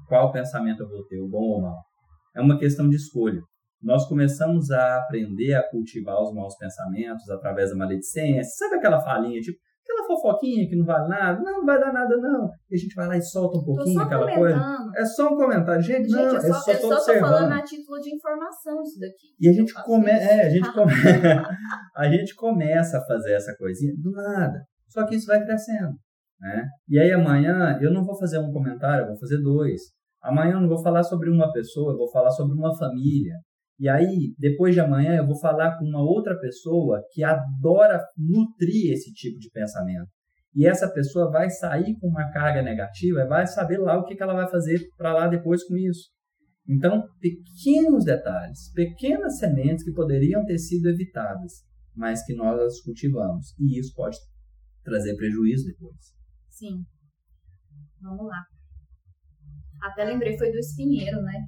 [0.08, 1.78] Qual pensamento eu vou ter, o bom ou o mau?
[2.34, 3.40] É uma questão de escolha
[3.82, 8.44] nós começamos a aprender a cultivar os maus pensamentos através da maledicência.
[8.44, 11.40] Sabe aquela falinha, tipo, aquela fofoquinha que não vale nada?
[11.40, 12.48] Não, não vai dar nada, não.
[12.70, 14.60] E a gente vai lá e solta um pouquinho aquela coisa.
[14.94, 15.82] É só um comentário.
[15.82, 19.00] Gente, gente não, eu só, só, eu só tô falando a título de informação isso
[19.00, 19.28] daqui.
[19.40, 20.10] E a gente, come...
[20.10, 20.92] é, a, gente come...
[21.96, 24.60] a gente começa a fazer essa coisinha do nada.
[24.88, 25.94] Só que isso vai crescendo.
[26.40, 26.66] Né?
[26.88, 29.80] E aí amanhã eu não vou fazer um comentário, eu vou fazer dois.
[30.22, 33.34] Amanhã eu não vou falar sobre uma pessoa, eu vou falar sobre uma família.
[33.80, 38.92] E aí, depois de amanhã, eu vou falar com uma outra pessoa que adora nutrir
[38.92, 40.06] esse tipo de pensamento.
[40.54, 44.34] E essa pessoa vai sair com uma carga negativa, vai saber lá o que ela
[44.34, 46.10] vai fazer para lá depois com isso.
[46.68, 51.64] Então, pequenos detalhes, pequenas sementes que poderiam ter sido evitadas,
[51.96, 53.54] mas que nós as cultivamos.
[53.58, 54.18] E isso pode
[54.84, 55.96] trazer prejuízo depois.
[56.50, 56.84] Sim.
[58.02, 58.44] Vamos lá.
[59.82, 61.46] Até lembrei, foi do espinheiro, né?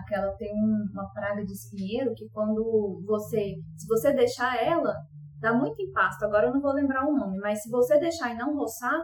[0.00, 4.94] Aquela tem um, uma praga de espinheiro que quando você, se você deixar ela,
[5.40, 6.24] dá muito impasto.
[6.24, 9.00] Agora eu não vou lembrar o nome, mas se você deixar e não roçar,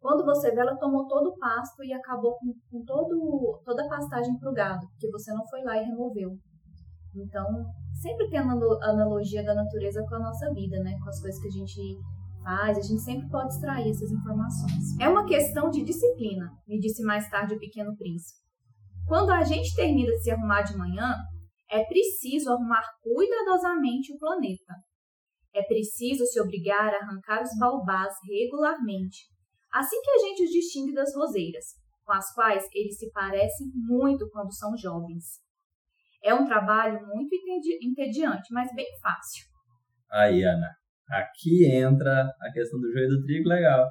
[0.00, 3.88] quando você vê, ela tomou todo o pasto e acabou com, com todo, toda a
[3.88, 6.30] pastagem para o gado, porque você não foi lá e removeu.
[7.14, 7.44] Então,
[8.00, 10.96] sempre tem analogia da natureza com a nossa vida, né?
[11.02, 11.98] Com as coisas que a gente
[12.42, 14.98] faz, a gente sempre pode extrair essas informações.
[14.98, 18.40] É uma questão de disciplina, me disse mais tarde o pequeno príncipe.
[19.10, 21.16] Quando a gente termina de se arrumar de manhã,
[21.68, 24.72] é preciso arrumar cuidadosamente o planeta.
[25.52, 29.26] É preciso se obrigar a arrancar os baobás regularmente,
[29.72, 31.64] assim que a gente os distingue das roseiras,
[32.04, 35.40] com as quais eles se parecem muito quando são jovens.
[36.22, 37.34] É um trabalho muito
[37.82, 39.44] entediante, mas bem fácil.
[40.08, 40.70] Aí, Ana,
[41.08, 43.90] aqui entra a questão do joio do trigo legal,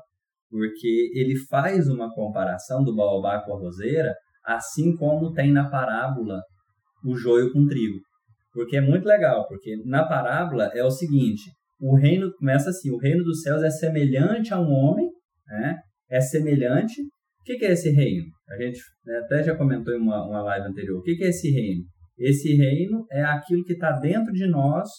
[0.49, 4.15] porque ele faz uma comparação do baobá com a roseira,
[4.49, 6.41] assim como tem na parábola
[7.05, 7.99] o joio com trigo.
[8.51, 12.97] Porque é muito legal, porque na parábola é o seguinte, o reino começa assim, o
[12.97, 15.07] reino dos céus é semelhante a um homem,
[15.47, 15.77] né?
[16.09, 17.01] É semelhante.
[17.01, 18.25] O que, é esse reino?
[18.49, 20.99] A gente né, até já comentou em uma, uma live anterior.
[20.99, 21.83] O que, que é esse reino?
[22.17, 24.89] Esse reino é aquilo que está dentro de nós,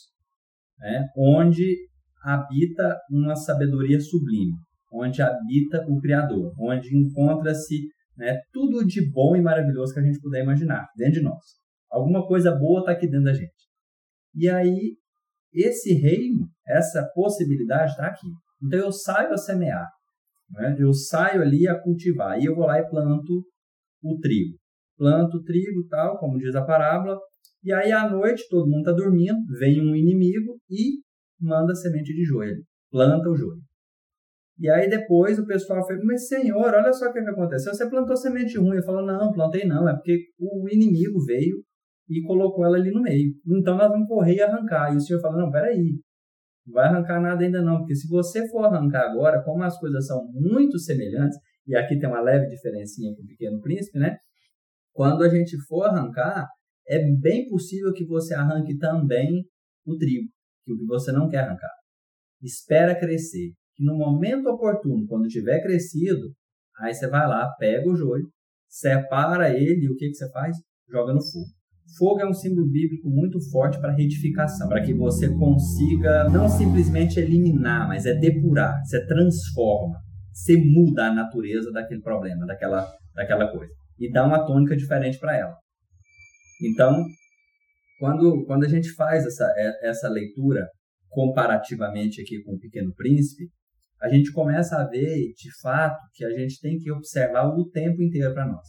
[0.79, 1.07] né?
[1.17, 1.77] onde
[2.23, 4.55] habita uma sabedoria sublime,
[4.93, 7.89] onde habita o Criador, onde encontra-se
[8.21, 11.43] né, tudo de bom e maravilhoso que a gente puder imaginar dentro de nós.
[11.91, 13.51] Alguma coisa boa está aqui dentro da gente.
[14.35, 14.97] E aí,
[15.53, 18.29] esse reino, essa possibilidade está aqui.
[18.63, 19.89] Então eu saio a semear,
[20.51, 20.77] né?
[20.79, 23.43] eu saio ali a cultivar, e eu vou lá e planto
[24.05, 24.59] o trigo.
[24.99, 27.19] Planto o trigo, tal, como diz a parábola,
[27.65, 31.01] e aí à noite todo mundo está dormindo, vem um inimigo e
[31.41, 33.63] manda semente de joelho, planta o joelho.
[34.61, 38.15] E aí depois o pessoal fala, mas senhor, olha só o que, aconteceu, você plantou
[38.15, 38.77] semente ruim.
[38.77, 41.65] Eu falo, não, plantei não, é porque o inimigo veio
[42.11, 43.33] e colocou ela ali no meio.
[43.47, 44.93] Então nós vamos correr e arrancar.
[44.93, 45.99] E o senhor fala, não, peraí,
[46.67, 50.07] não vai arrancar nada ainda não, porque se você for arrancar agora, como as coisas
[50.07, 54.19] são muito semelhantes, e aqui tem uma leve diferencinha com o Pequeno Príncipe, né?
[54.93, 56.47] Quando a gente for arrancar,
[56.87, 59.45] é bem possível que você arranque também
[59.87, 60.29] o trigo,
[60.65, 61.71] que o que você não quer arrancar.
[62.43, 66.31] Espera crescer, que no momento oportuno, quando tiver crescido,
[66.79, 68.29] aí você vai lá, pega o joio,
[68.69, 70.57] separa ele e o que, que você faz?
[70.91, 71.47] Joga no fogo.
[71.99, 77.19] Fogo é um símbolo bíblico muito forte para retificação, para que você consiga não simplesmente
[77.19, 79.99] eliminar, mas é depurar, você transforma,
[80.33, 85.37] você muda a natureza daquele problema, daquela, daquela coisa e dá uma tônica diferente para
[85.37, 85.57] ela.
[86.63, 87.05] Então,
[87.99, 90.67] quando, quando a gente faz essa, é, essa leitura
[91.11, 93.51] comparativamente aqui com o Pequeno Príncipe,
[94.01, 98.03] a gente começa a ver de fato que a gente tem que observar o tempo
[98.03, 98.67] inteiro para nós.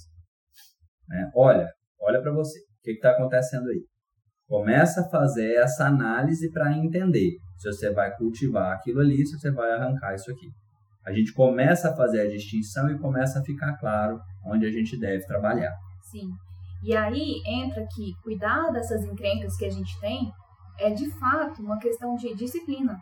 [1.08, 1.32] Né?
[1.36, 2.60] Olha, olha para você.
[2.60, 3.86] O que está acontecendo aí?
[4.48, 9.52] Começa a fazer essa análise para entender se você vai cultivar aquilo ali, se você
[9.52, 10.48] vai arrancar isso aqui.
[11.06, 15.00] A gente começa a fazer a distinção e começa a ficar claro onde a gente
[15.00, 15.74] deve trabalhar.
[16.12, 16.28] Sim.
[16.84, 20.32] E aí entra que cuidar dessas encrencas que a gente tem
[20.80, 22.98] é de fato uma questão de disciplina.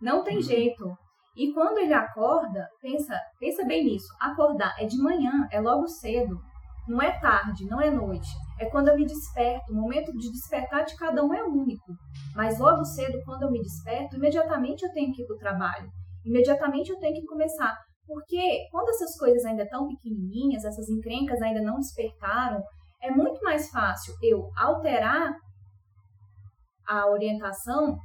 [0.00, 0.42] Não tem uhum.
[0.42, 0.96] jeito.
[1.36, 4.06] E quando ele acorda, pensa, pensa bem nisso.
[4.20, 6.38] Acordar é de manhã, é logo cedo.
[6.86, 8.28] Não é tarde, não é noite.
[8.58, 9.72] É quando eu me desperto.
[9.72, 11.92] O momento de despertar de cada um é único.
[12.36, 15.88] Mas logo cedo, quando eu me desperto, imediatamente eu tenho que ir para o trabalho.
[16.24, 17.76] Imediatamente eu tenho que começar.
[18.06, 22.62] Porque quando essas coisas ainda estão pequenininhas, essas encrencas ainda não despertaram,
[23.02, 25.32] é muito mais fácil eu alterar
[26.86, 27.96] a orientação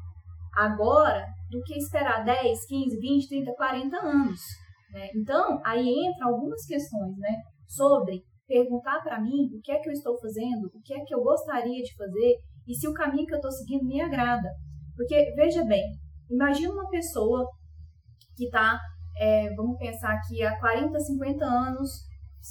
[0.55, 4.39] agora do que esperar 10, 15, 20, 30, 40 anos.
[4.91, 5.09] Né?
[5.15, 9.93] Então, aí entra algumas questões né, sobre perguntar para mim o que é que eu
[9.93, 12.35] estou fazendo, o que é que eu gostaria de fazer
[12.67, 14.49] e se o caminho que eu estou seguindo me agrada.
[14.95, 15.83] Porque, veja bem,
[16.29, 17.47] imagina uma pessoa
[18.35, 18.79] que está,
[19.17, 21.89] é, vamos pensar aqui, há 40, 50 anos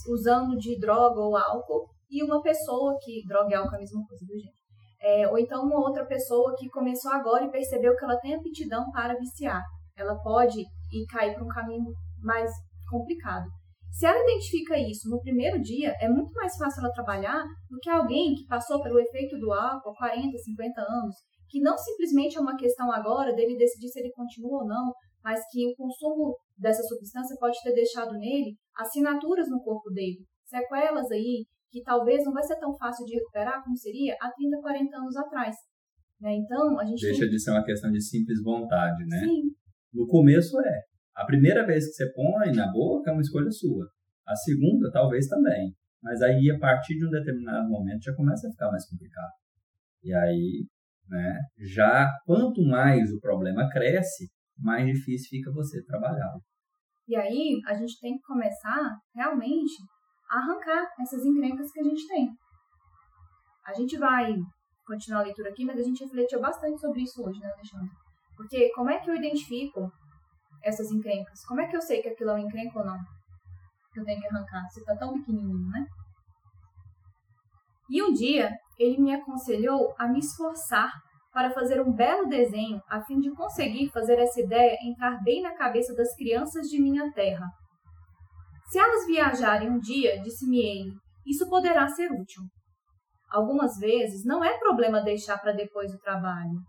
[0.08, 4.06] usando de droga ou álcool e uma pessoa que, droga e álcool é a mesma
[4.06, 4.57] coisa, viu gente?
[5.00, 8.90] É, ou então uma outra pessoa que começou agora e percebeu que ela tem aptidão
[8.90, 9.62] para viciar.
[9.96, 12.50] Ela pode ir cair para um caminho mais
[12.90, 13.46] complicado.
[13.90, 17.90] Se ela identifica isso no primeiro dia, é muito mais fácil ela trabalhar do que
[17.90, 21.16] alguém que passou pelo efeito do álcool há 40, 50 anos,
[21.48, 24.92] que não simplesmente é uma questão agora dele decidir se ele continua ou não,
[25.24, 31.10] mas que o consumo dessa substância pode ter deixado nele assinaturas no corpo dele, sequelas
[31.10, 34.96] aí que talvez não vai ser tão fácil de recuperar como seria há 30, 40
[34.96, 35.54] anos atrás.
[36.20, 36.34] Né?
[36.34, 37.30] Então, a gente deixa tem...
[37.30, 39.20] de ser uma questão de simples vontade, né?
[39.20, 39.42] Sim.
[39.92, 40.80] No começo é,
[41.14, 43.86] a primeira vez que você põe na boca é uma escolha sua.
[44.26, 45.74] A segunda, talvez também.
[46.02, 49.32] Mas aí, a partir de um determinado momento, já começa a ficar mais complicado.
[50.02, 50.66] E aí,
[51.08, 56.32] né, já quanto mais o problema cresce, mais difícil fica você trabalhar.
[57.08, 59.74] E aí, a gente tem que começar realmente
[60.30, 62.28] arrancar essas encrencas que a gente tem.
[63.66, 64.34] A gente vai
[64.86, 67.90] continuar a leitura aqui, mas a gente refletiu bastante sobre isso hoje, né, Alexandre?
[68.36, 69.92] Porque como é que eu identifico
[70.62, 71.44] essas encrencas.
[71.46, 72.98] Como é que eu sei que aquilo é um encrenca ou não?
[73.92, 75.86] Que eu tenho que arrancar, se tá tão pequenininho, né?
[77.90, 80.92] E um dia, ele me aconselhou a me esforçar
[81.32, 85.56] para fazer um belo desenho a fim de conseguir fazer essa ideia entrar bem na
[85.56, 87.46] cabeça das crianças de minha terra.
[88.70, 90.92] Se elas viajarem um dia, disse-me ele,
[91.26, 92.42] isso poderá ser útil.
[93.30, 96.60] Algumas vezes não é problema deixar para depois do trabalho,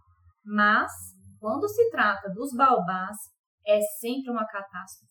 [0.46, 0.92] mas
[1.40, 3.18] quando se trata dos baobás,
[3.66, 5.10] é sempre uma catástrofe.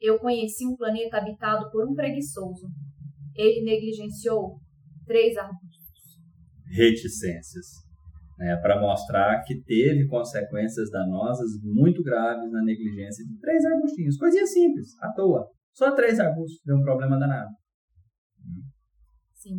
[0.00, 2.66] Eu conheci um planeta habitado por um preguiçoso.
[3.34, 4.58] Ele negligenciou
[5.06, 6.18] três arbustos.
[6.66, 7.84] Reticências.
[8.36, 14.16] Né, para mostrar que teve consequências danosas muito graves na negligência de três arbustinhos.
[14.16, 15.48] Coisinha simples, à toa.
[15.74, 17.50] Só três arbustos deu um problema danado.
[19.34, 19.58] Sim.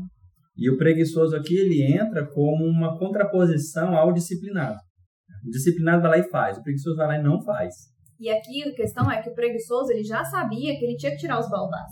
[0.57, 4.79] E o preguiçoso aqui, ele entra como uma contraposição ao disciplinado.
[5.45, 7.75] O disciplinado vai lá e faz, o preguiçoso vai lá e não faz.
[8.17, 11.17] E aqui a questão é que o preguiçoso ele já sabia que ele tinha que
[11.17, 11.91] tirar os balbás.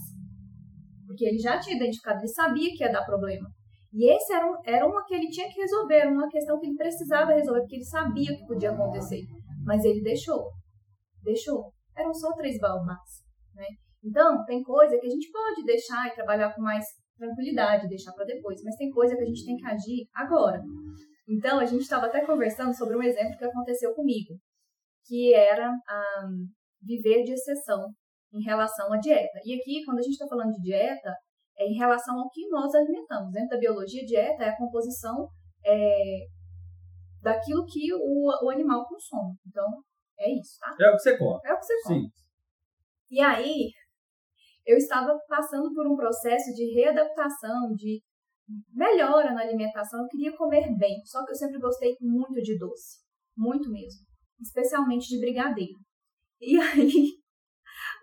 [1.06, 3.50] Porque ele já tinha identificado, ele sabia que ia dar problema.
[3.92, 6.66] E esse era, um, era uma que ele tinha que resolver, era uma questão que
[6.66, 9.22] ele precisava resolver, porque ele sabia o que podia acontecer.
[9.66, 10.50] Mas ele deixou.
[11.22, 11.72] Deixou.
[11.96, 13.22] Eram só três balbás.
[13.54, 13.68] Né?
[14.04, 16.86] Então, tem coisa que a gente pode deixar e trabalhar com mais
[17.18, 20.62] tranquilidade, deixar para depois, mas tem coisa que a gente tem que agir agora.
[21.28, 24.36] Então, a gente estava até conversando sobre um exemplo que aconteceu comigo,
[25.06, 26.48] que era um,
[26.82, 27.88] viver de exceção
[28.34, 29.40] em relação à dieta.
[29.46, 31.16] E aqui, quando a gente está falando de dieta,
[31.58, 33.32] é em relação ao que nós alimentamos.
[33.32, 35.30] Dentro da biologia, dieta é a composição
[35.64, 36.26] é,
[37.22, 39.36] daquilo que o, o animal consome.
[39.48, 39.66] Então,
[40.20, 40.76] é isso, tá?
[40.80, 41.40] É o que você come.
[41.46, 42.02] É o que você come.
[42.02, 42.08] Sim.
[43.12, 43.70] E aí,
[44.66, 48.02] eu estava passando por um processo de readaptação, de
[48.74, 50.02] melhora na alimentação.
[50.02, 52.98] Eu queria comer bem, só que eu sempre gostei muito de doce,
[53.38, 54.02] muito mesmo,
[54.40, 55.78] especialmente de brigadeiro.
[56.40, 57.08] E aí,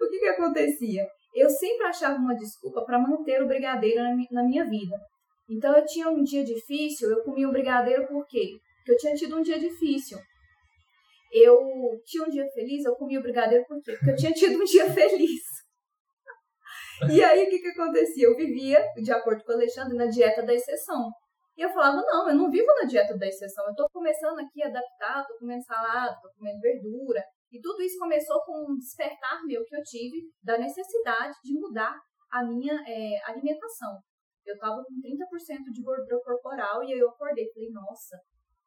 [0.00, 1.06] o que que acontecia?
[1.34, 4.96] Eu sempre achava uma desculpa para manter o brigadeiro na minha vida.
[5.48, 8.58] Então eu tinha um dia difícil, eu comia o brigadeiro por quê?
[8.78, 10.18] Porque eu tinha tido um dia difícil.
[11.32, 11.56] Eu
[12.04, 13.92] tinha um dia feliz, eu comia o brigadeiro por quê?
[13.92, 15.59] Porque eu tinha tido um dia feliz.
[17.08, 18.26] E aí, o que, que acontecia?
[18.26, 21.10] Eu vivia, de acordo com o Alexandre, na dieta da exceção.
[21.56, 23.66] E eu falava, não, eu não vivo na dieta da exceção.
[23.66, 27.22] Eu tô começando aqui a adaptar, tô comendo salada, tô comendo verdura.
[27.50, 31.98] E tudo isso começou com um despertar meu que eu tive da necessidade de mudar
[32.30, 33.98] a minha é, alimentação.
[34.46, 38.16] Eu tava com 30% de gordura corporal e aí eu acordei e falei, nossa.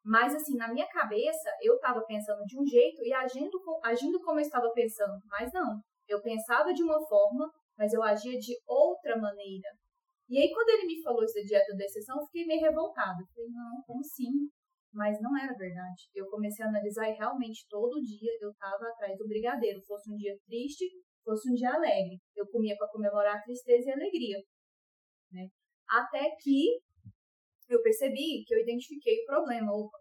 [0.04, 4.38] Mas assim, na minha cabeça, eu tava pensando de um jeito e agindo, agindo como
[4.38, 5.18] eu estava pensando.
[5.30, 9.68] Mas não, eu pensava de uma forma mas eu agia de outra maneira.
[10.28, 13.22] E aí, quando ele me falou isso da dieta da exceção, eu fiquei meio revoltada.
[13.34, 14.48] Falei, não, como assim?
[14.92, 16.08] Mas não era verdade.
[16.14, 19.82] Eu comecei a analisar e realmente todo dia eu estava atrás do brigadeiro.
[19.82, 20.84] Fosse um dia triste,
[21.22, 22.18] fosse um dia alegre.
[22.34, 24.38] Eu comia para comemorar a tristeza e a alegria.
[25.32, 25.48] Né?
[25.88, 26.78] Até que
[27.68, 29.72] eu percebi que eu identifiquei o problema.
[29.72, 29.98] Opa,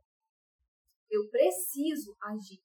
[1.09, 2.61] eu preciso agir.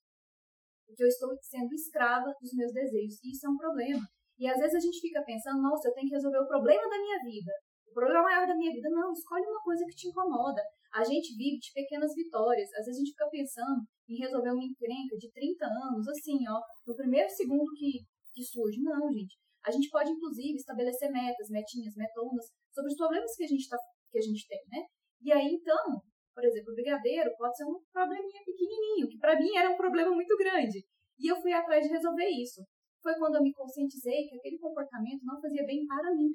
[0.86, 3.18] Porque eu estou sendo escrava dos meus desejos.
[3.24, 4.06] E isso é um problema.
[4.38, 6.98] E às vezes a gente fica pensando, nossa, eu tenho que resolver o problema da
[7.02, 7.52] minha vida.
[7.90, 8.88] O problema maior da minha vida.
[8.88, 10.62] Não, escolhe uma coisa que te incomoda.
[10.94, 12.70] A gente vive de pequenas vitórias.
[12.78, 16.62] Às vezes a gente fica pensando em resolver uma encrenca de 30 anos, assim, ó,
[16.86, 18.80] no primeiro segundo que, que surge.
[18.80, 19.34] Não, gente.
[19.66, 23.76] A gente pode, inclusive, estabelecer metas, metinhas, metonas, sobre os problemas que a gente, tá,
[24.10, 24.86] que a gente tem, né?
[25.20, 26.00] E aí, então,
[26.32, 30.14] por exemplo, o brigadeiro pode ser um probleminha pequenininho, que para mim era um problema
[30.14, 30.86] muito grande.
[31.18, 32.62] E eu fui atrás de resolver isso
[33.08, 36.28] foi quando eu me conscientizei que aquele comportamento não fazia bem para mim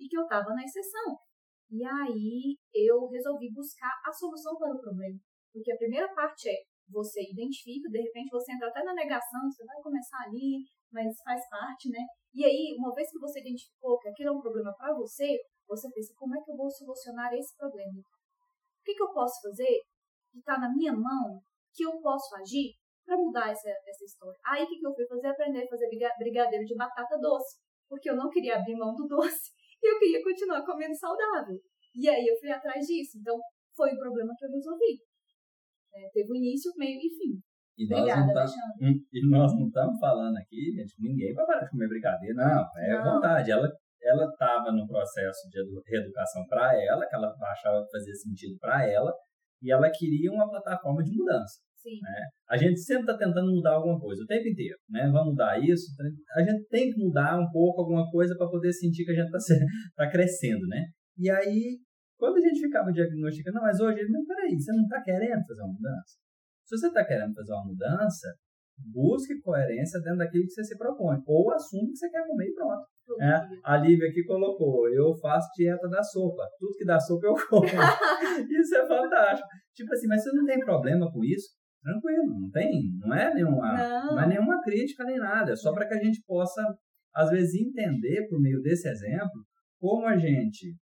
[0.00, 1.14] e que eu estava na exceção.
[1.70, 5.18] E aí eu resolvi buscar a solução para o problema.
[5.52, 6.54] Porque a primeira parte é
[6.90, 10.62] você identifica, de repente você entra até na negação, você vai começar ali,
[10.92, 11.98] mas faz parte, né?
[12.34, 15.88] E aí, uma vez que você identificou que aquilo é um problema para você, você
[15.92, 17.98] pensa, como é que eu vou solucionar esse problema?
[17.98, 19.80] O que, que eu posso fazer
[20.30, 21.40] que está na minha mão,
[21.74, 22.74] que eu posso agir
[23.06, 24.36] para mudar essa, essa história.
[24.44, 25.28] Aí o que, que eu fui fazer?
[25.28, 25.88] Aprender a fazer
[26.18, 27.56] brigadeiro de batata doce,
[27.88, 31.56] porque eu não queria abrir mão do doce e eu queria continuar comendo saudável.
[31.94, 33.18] E aí eu fui atrás disso.
[33.18, 33.38] Então
[33.74, 34.98] foi o problema que eu resolvi.
[35.94, 37.40] É, teve o início, meio e fim.
[37.78, 38.44] E Obrigada, nós, não tá,
[38.80, 42.64] hum, e nós não estamos falando aqui, gente, ninguém vai parar de comer brigadeiro, não,
[42.78, 43.14] é não.
[43.14, 43.50] vontade.
[43.50, 43.68] Ela
[44.06, 45.58] ela estava no processo de
[45.90, 49.12] reeducação para ela, que ela achava que fazia sentido para ela,
[49.60, 51.65] e ela queria uma plataforma de mudança.
[52.02, 52.20] Né?
[52.48, 54.76] A gente sempre está tentando mudar alguma coisa, o tempo inteiro.
[54.88, 55.08] Né?
[55.10, 55.86] Vamos mudar isso.
[56.36, 59.36] A gente tem que mudar um pouco alguma coisa para poder sentir que a gente
[59.36, 59.56] está
[59.96, 60.66] tá crescendo.
[60.66, 60.84] Né?
[61.18, 61.78] E aí,
[62.18, 65.62] quando a gente ficava diagnosticando, não, mas hoje, não, peraí, você não está querendo fazer
[65.62, 66.16] uma mudança?
[66.64, 68.34] Se você está querendo fazer uma mudança,
[68.92, 71.16] busque coerência dentro daquilo que você se propõe.
[71.26, 72.86] Ou assume que você quer comer e pronto.
[73.20, 76.42] É, a Lívia aqui colocou, eu faço dieta da sopa.
[76.58, 77.64] Tudo que dá sopa eu como.
[78.60, 79.48] isso é fantástico.
[79.74, 81.54] Tipo assim, mas você não tem problema com isso?
[81.86, 84.16] Tranquilo, não tem, não é nenhuma, não.
[84.16, 86.60] não é nenhuma crítica nem nada, é só para que a gente possa,
[87.14, 89.46] às vezes, entender por meio desse exemplo
[89.78, 90.74] como a gente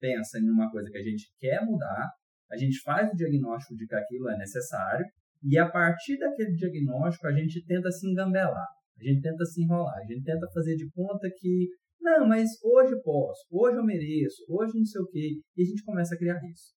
[0.00, 2.08] pensa em uma coisa que a gente quer mudar,
[2.48, 5.04] a gente faz o diagnóstico de que aquilo é necessário,
[5.42, 8.68] e a partir daquele diagnóstico a gente tenta se engambelar,
[9.00, 12.94] a gente tenta se enrolar, a gente tenta fazer de conta que, não, mas hoje
[13.02, 16.38] posso, hoje eu mereço, hoje não sei o quê, e a gente começa a criar
[16.48, 16.70] isso.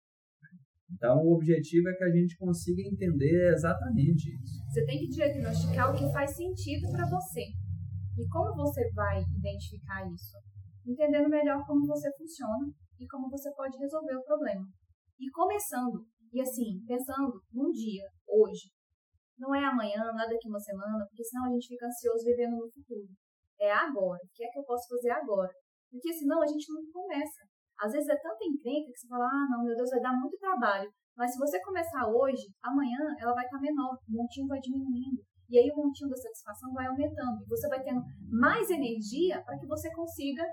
[0.91, 4.61] Então, o objetivo é que a gente consiga entender exatamente isso.
[4.69, 7.41] Você tem que diagnosticar o que faz sentido para você.
[8.17, 10.37] E como você vai identificar isso?
[10.85, 14.65] Entendendo melhor como você funciona e como você pode resolver o problema.
[15.19, 18.69] E começando, e assim, pensando num dia, hoje.
[19.37, 22.71] Não é amanhã, nada daqui uma semana, porque senão a gente fica ansioso vivendo no
[22.71, 23.07] futuro.
[23.59, 24.19] É agora.
[24.23, 25.51] O que é que eu posso fazer agora?
[25.89, 27.41] Porque senão a gente não começa.
[27.79, 30.37] Às vezes é tanta encrenca que você fala, ah, não, meu Deus, vai dar muito
[30.37, 30.89] trabalho.
[31.17, 35.23] Mas se você começar hoje, amanhã ela vai estar menor, o montinho vai diminuindo.
[35.49, 37.41] E aí o montinho da satisfação vai aumentando.
[37.43, 38.01] E você vai tendo
[38.31, 40.43] mais energia para que você consiga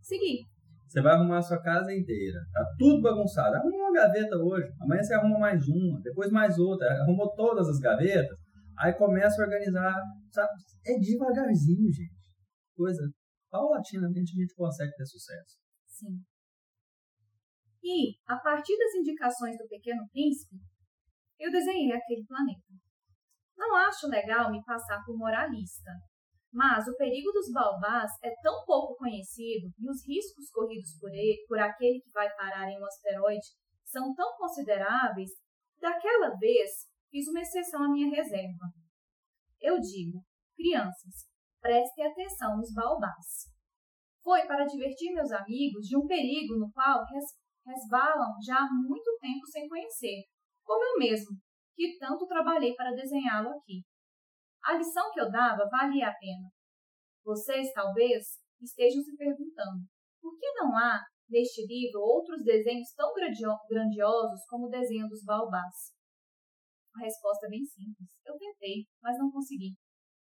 [0.00, 0.46] seguir.
[0.88, 2.38] Você vai arrumar a sua casa inteira.
[2.52, 3.56] Tá tudo bagunçado.
[3.56, 4.68] Arruma uma gaveta hoje.
[4.80, 6.88] Amanhã você arruma mais uma, depois mais outra.
[7.02, 8.38] Arrumou todas as gavetas.
[8.78, 10.00] Aí começa a organizar.
[10.30, 10.50] Sabe?
[10.86, 12.14] É devagarzinho, gente.
[12.76, 13.02] Coisa.
[13.50, 15.58] Paulatinamente a gente consegue ter sucesso.
[15.86, 16.20] Sim.
[17.84, 20.56] E, a partir das indicações do Pequeno Príncipe,
[21.38, 22.72] eu desenhei aquele planeta.
[23.54, 25.90] Não acho legal me passar por moralista,
[26.50, 31.44] mas o perigo dos baobás é tão pouco conhecido e os riscos corridos por, ele,
[31.46, 33.46] por aquele que vai parar em um asteroide
[33.84, 35.30] são tão consideráveis
[35.74, 36.70] que daquela vez
[37.10, 38.64] fiz uma exceção à minha reserva.
[39.60, 40.24] Eu digo,
[40.56, 41.28] crianças,
[41.60, 43.52] prestem atenção nos baobás.
[44.22, 47.04] Foi para divertir meus amigos de um perigo no qual
[47.66, 50.24] resvalam já há muito tempo sem conhecer,
[50.64, 51.36] como eu mesmo,
[51.74, 53.82] que tanto trabalhei para desenhá-lo aqui.
[54.62, 56.48] A lição que eu dava valia a pena.
[57.24, 59.84] Vocês, talvez, estejam se perguntando
[60.20, 65.92] por que não há neste livro outros desenhos tão grandiosos como o desenho dos baobás?
[66.96, 68.08] A resposta é bem simples.
[68.24, 69.76] Eu tentei, mas não consegui.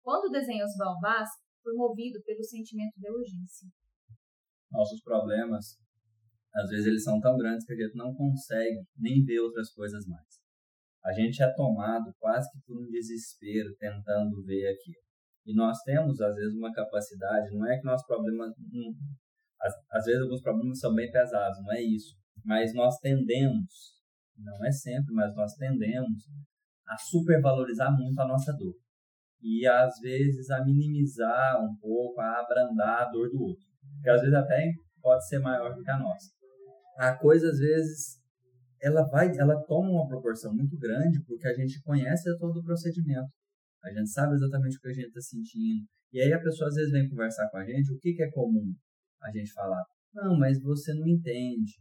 [0.02, 1.30] Quando desenhei os baobás,
[1.62, 3.68] fui movido pelo sentimento de urgência.
[4.70, 5.78] Nossos problemas,
[6.56, 10.06] às vezes, eles são tão grandes que a gente não consegue nem ver outras coisas
[10.06, 10.46] mais
[11.06, 15.06] a gente é tomado quase que por um desespero tentando ver aquilo.
[15.46, 18.50] E nós temos, às vezes, uma capacidade, não é que nossos problemas.
[18.72, 18.92] Hum,
[19.60, 22.16] às, às vezes, alguns problemas são bem pesados, não é isso.
[22.44, 23.94] Mas nós tendemos,
[24.36, 26.24] não é sempre, mas nós tendemos
[26.88, 28.74] a supervalorizar muito a nossa dor.
[29.40, 33.64] E, às vezes, a minimizar um pouco, a abrandar a dor do outro.
[34.02, 36.35] Que às vezes até pode ser maior do que a nossa.
[36.96, 38.18] A coisa, às vezes,
[38.80, 43.28] ela vai, ela toma uma proporção muito grande porque a gente conhece todo o procedimento.
[43.84, 45.86] A gente sabe exatamente o que a gente está sentindo.
[46.12, 48.30] E aí a pessoa às vezes vem conversar com a gente, o que, que é
[48.30, 48.74] comum
[49.22, 49.84] a gente falar?
[50.14, 51.74] Não, mas você não entende,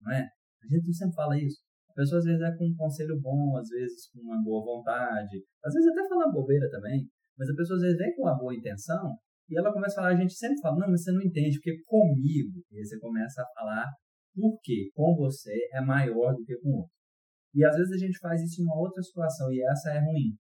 [0.00, 0.28] não é?
[0.62, 1.60] A gente sempre fala isso.
[1.90, 5.44] A pessoa às vezes é com um conselho bom, às vezes com uma boa vontade,
[5.64, 7.08] às vezes até fala bobeira também,
[7.38, 9.16] mas a pessoa às vezes vem com uma boa intenção
[9.48, 11.82] e ela começa a falar, a gente sempre fala, não, mas você não entende, porque
[11.84, 12.64] comigo.
[12.72, 13.86] E aí você começa a falar
[14.36, 16.92] porque com você é maior do que com outro.
[17.54, 20.36] E às vezes a gente faz isso em uma outra situação e essa é ruim.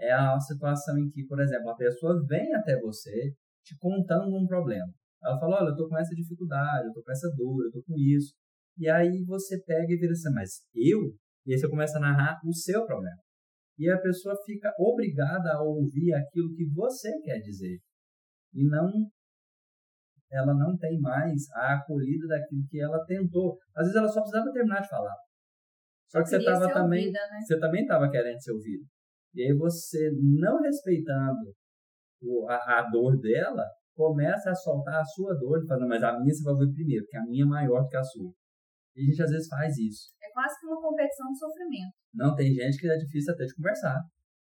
[0.00, 4.46] É a situação em que, por exemplo, a pessoa vem até você te contando um
[4.46, 4.90] problema.
[5.22, 7.82] Ela fala: Olha, eu tô com essa dificuldade, eu tô com essa dor, eu tô
[7.82, 8.34] com isso.
[8.78, 11.14] E aí você pega e vira assim: Mas eu?
[11.44, 13.18] E aí você começa a narrar o seu problema.
[13.78, 17.78] E a pessoa fica obrigada a ouvir aquilo que você quer dizer.
[18.54, 18.90] E não
[20.30, 23.56] ela não tem mais a acolhida daquilo que ela tentou.
[23.74, 25.14] Às vezes ela só precisava terminar de falar.
[26.08, 27.40] Só que você tava também, ouvida, né?
[27.46, 28.84] você também estava querendo ser ouvido.
[29.34, 30.10] E aí você
[30.40, 31.52] não respeitando
[32.22, 33.64] o, a, a, dor dela,
[33.94, 37.18] começa a soltar a sua dor, falando, mas a minha você vai ouvir primeiro, porque
[37.18, 38.32] a minha é maior do que a sua.
[38.96, 40.10] E a gente às vezes faz isso.
[40.22, 41.92] É quase que uma competição de sofrimento.
[42.14, 44.00] Não, tem gente que é difícil até de conversar.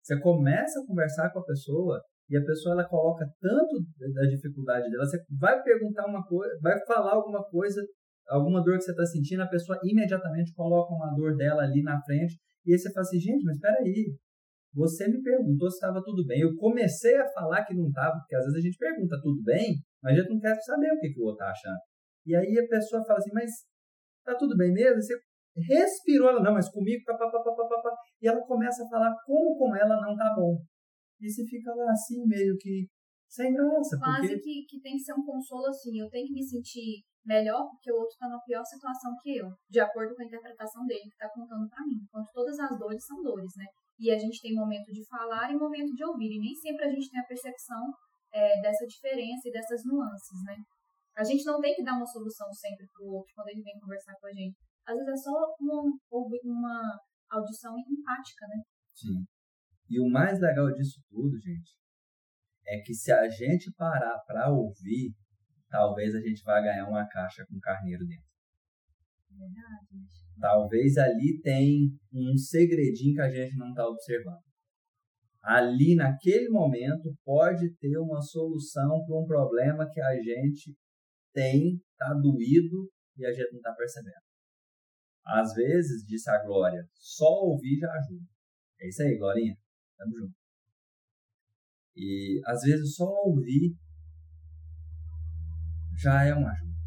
[0.02, 3.82] Você começa a conversar com a pessoa e a pessoa ela coloca tanto
[4.14, 7.82] da dificuldade dela, você vai perguntar uma coisa, vai falar alguma coisa,
[8.28, 12.00] alguma dor que você está sentindo, a pessoa imediatamente coloca uma dor dela ali na
[12.04, 14.16] frente, e aí você fala assim, gente, mas espera aí,
[14.74, 16.42] você me perguntou se estava tudo bem.
[16.42, 19.82] Eu comecei a falar que não estava, porque às vezes a gente pergunta tudo bem,
[20.02, 21.80] mas a gente não quer saber o que, que o outro está achando.
[22.26, 23.50] E aí a pessoa fala assim, mas
[24.24, 25.02] tá tudo bem mesmo?
[25.02, 25.16] Você
[25.68, 28.90] respirou, ela, não, mas comigo, pá, pá, pá, pá, pá, pá, e ela começa a
[28.90, 30.62] falar como com ela não tá bom.
[31.20, 32.88] E você fica lá assim, meio que
[33.30, 33.98] sem graça.
[34.00, 34.42] Quase porque...
[34.42, 36.00] que, que tem que ser um consolo assim.
[36.00, 39.48] Eu tenho que me sentir melhor porque o outro está na pior situação que eu,
[39.70, 42.02] de acordo com a interpretação dele que está contando para mim.
[42.02, 43.66] Enquanto todas as dores são dores, né?
[44.00, 46.32] E a gente tem momento de falar e momento de ouvir.
[46.34, 47.84] E nem sempre a gente tem a percepção
[48.34, 50.56] é, dessa diferença e dessas nuances, né?
[51.16, 54.16] A gente não tem que dar uma solução sempre pro outro quando ele vem conversar
[54.22, 54.56] com a gente.
[54.88, 55.84] Às vezes é só uma,
[56.46, 57.00] uma
[57.30, 58.64] audição empática, né?
[58.96, 59.26] Sim.
[59.90, 61.72] E o mais legal disso tudo, gente,
[62.68, 65.14] é que se a gente parar para ouvir,
[65.70, 68.30] talvez a gente vá ganhar uma caixa com carneiro dentro.
[69.32, 70.20] Verdade.
[70.40, 74.44] Talvez ali tem um segredinho que a gente não está observando.
[75.42, 80.76] Ali, naquele momento, pode ter uma solução para um problema que a gente
[81.34, 84.22] tem, está doído e a gente não está percebendo.
[85.26, 88.26] Às vezes, disse a Glória, só ouvir já ajuda.
[88.82, 89.56] É isso aí, Glorinha.
[90.00, 90.36] Tamo junto.
[91.96, 93.76] E às vezes só ouvir
[95.98, 96.80] já é uma ajuda.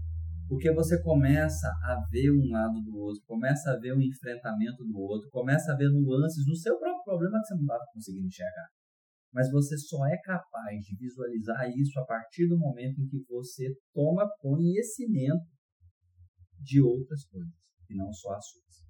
[0.48, 4.84] Porque você começa a ver um lado do outro, começa a ver o um enfrentamento
[4.84, 8.26] do outro, começa a ver nuances no seu próprio problema que você não estava conseguindo
[8.26, 8.68] enxergar.
[9.32, 13.74] Mas você só é capaz de visualizar isso a partir do momento em que você
[13.94, 15.46] toma conhecimento
[16.60, 17.54] de outras coisas,
[17.90, 18.84] e não só as suas.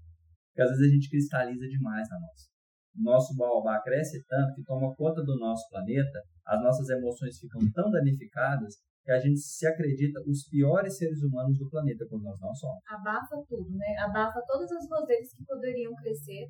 [0.48, 2.51] Porque às vezes a gente cristaliza demais na nossa
[2.94, 7.90] nosso baobá cresce tanto que toma conta do nosso planeta, as nossas emoções ficam tão
[7.90, 12.54] danificadas que a gente se acredita os piores seres humanos do planeta quando nós não
[12.54, 12.78] somos.
[12.86, 13.96] Abafa tudo, né?
[13.98, 16.48] Abafa todas as roseiras que poderiam crescer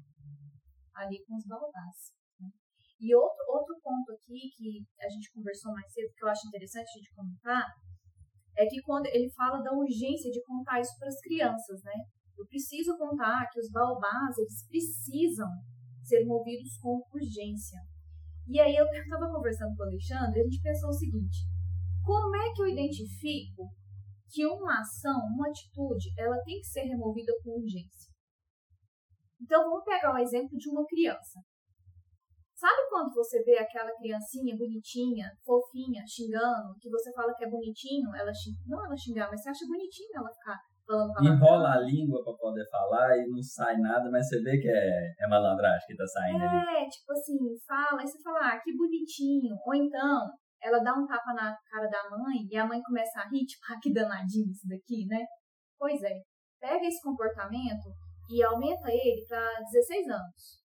[0.94, 2.12] ali com os baobás.
[2.40, 2.48] Né?
[3.00, 6.90] E outro, outro ponto aqui que a gente conversou mais cedo, que eu acho interessante
[6.90, 7.66] a gente comentar,
[8.58, 11.94] é que quando ele fala da urgência de contar isso para as crianças, né?
[12.36, 15.48] Eu preciso contar que os baobás, eles precisam
[16.06, 17.78] ser movidos com urgência.
[18.48, 21.46] E aí eu estava conversando com o Alexandre a gente pensou o seguinte:
[22.04, 23.70] como é que eu identifico
[24.30, 28.10] que uma ação, uma atitude, ela tem que ser removida com urgência?
[29.40, 31.40] Então vamos pegar o exemplo de uma criança.
[32.54, 38.14] Sabe quando você vê aquela criancinha bonitinha, fofinha, xingando, que você fala que é bonitinho,
[38.14, 40.60] ela xinga, não ela xingar, mas você acha bonitinho ela ficar
[41.22, 45.14] Enrola a língua para poder falar e não sai nada, mas você vê que é,
[45.20, 46.84] é malandragem que tá saindo é, ali.
[46.84, 49.56] É, tipo assim, fala, aí você fala, ah, que bonitinho.
[49.64, 50.28] Ou então,
[50.60, 53.62] ela dá um tapa na cara da mãe e a mãe começa a rir, tipo,
[53.70, 55.24] ah, que danadinho isso daqui, né?
[55.78, 56.20] Pois é,
[56.60, 57.90] pega esse comportamento
[58.30, 60.62] e aumenta ele para 16 anos.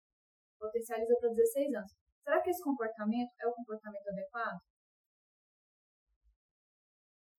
[0.58, 1.92] Potencializa para 16 anos.
[2.22, 4.58] Será que esse comportamento é o comportamento adequado?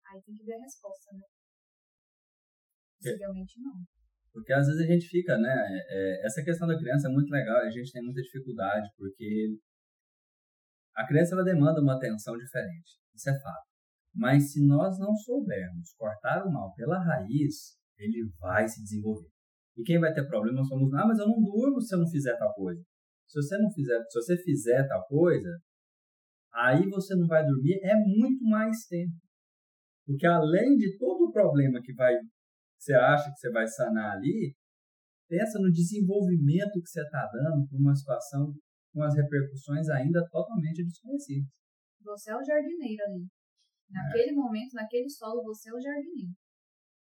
[0.08, 1.31] Aí tem que ver a resposta, né?
[3.02, 3.74] Possivelmente não.
[4.34, 5.54] Porque às vezes a gente fica, né?
[5.90, 9.58] É, essa questão da criança é muito legal, a gente tem muita dificuldade, porque
[10.96, 13.70] a criança ela demanda uma atenção diferente, isso é fato.
[14.14, 19.30] Mas se nós não soubermos cortar o mal pela raiz, ele vai se desenvolver.
[19.78, 22.08] E quem vai ter problema somos nós, ah, mas eu não durmo se eu não
[22.08, 22.82] fizer tal coisa.
[23.28, 25.50] Se você não fizer, se você fizer tal coisa,
[26.54, 29.16] aí você não vai dormir é muito mais tempo.
[30.06, 32.14] Porque além de todo o problema que vai
[32.82, 34.56] você acha que você vai sanar ali,
[35.30, 38.52] pensa no desenvolvimento que você está dando para uma situação
[38.92, 41.48] com as repercussões ainda totalmente desconhecidas.
[42.04, 43.28] Você é o jardineiro ali.
[43.88, 44.34] Naquele é.
[44.34, 46.34] momento, naquele solo, você é o jardineiro.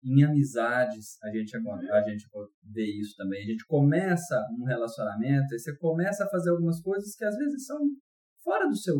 [0.03, 1.93] Em amizades, a gente, uhum.
[1.93, 2.25] a gente
[2.63, 3.43] vê isso também.
[3.43, 7.65] A gente começa um relacionamento e você começa a fazer algumas coisas que às vezes
[7.65, 7.77] são
[8.43, 8.95] fora do seu,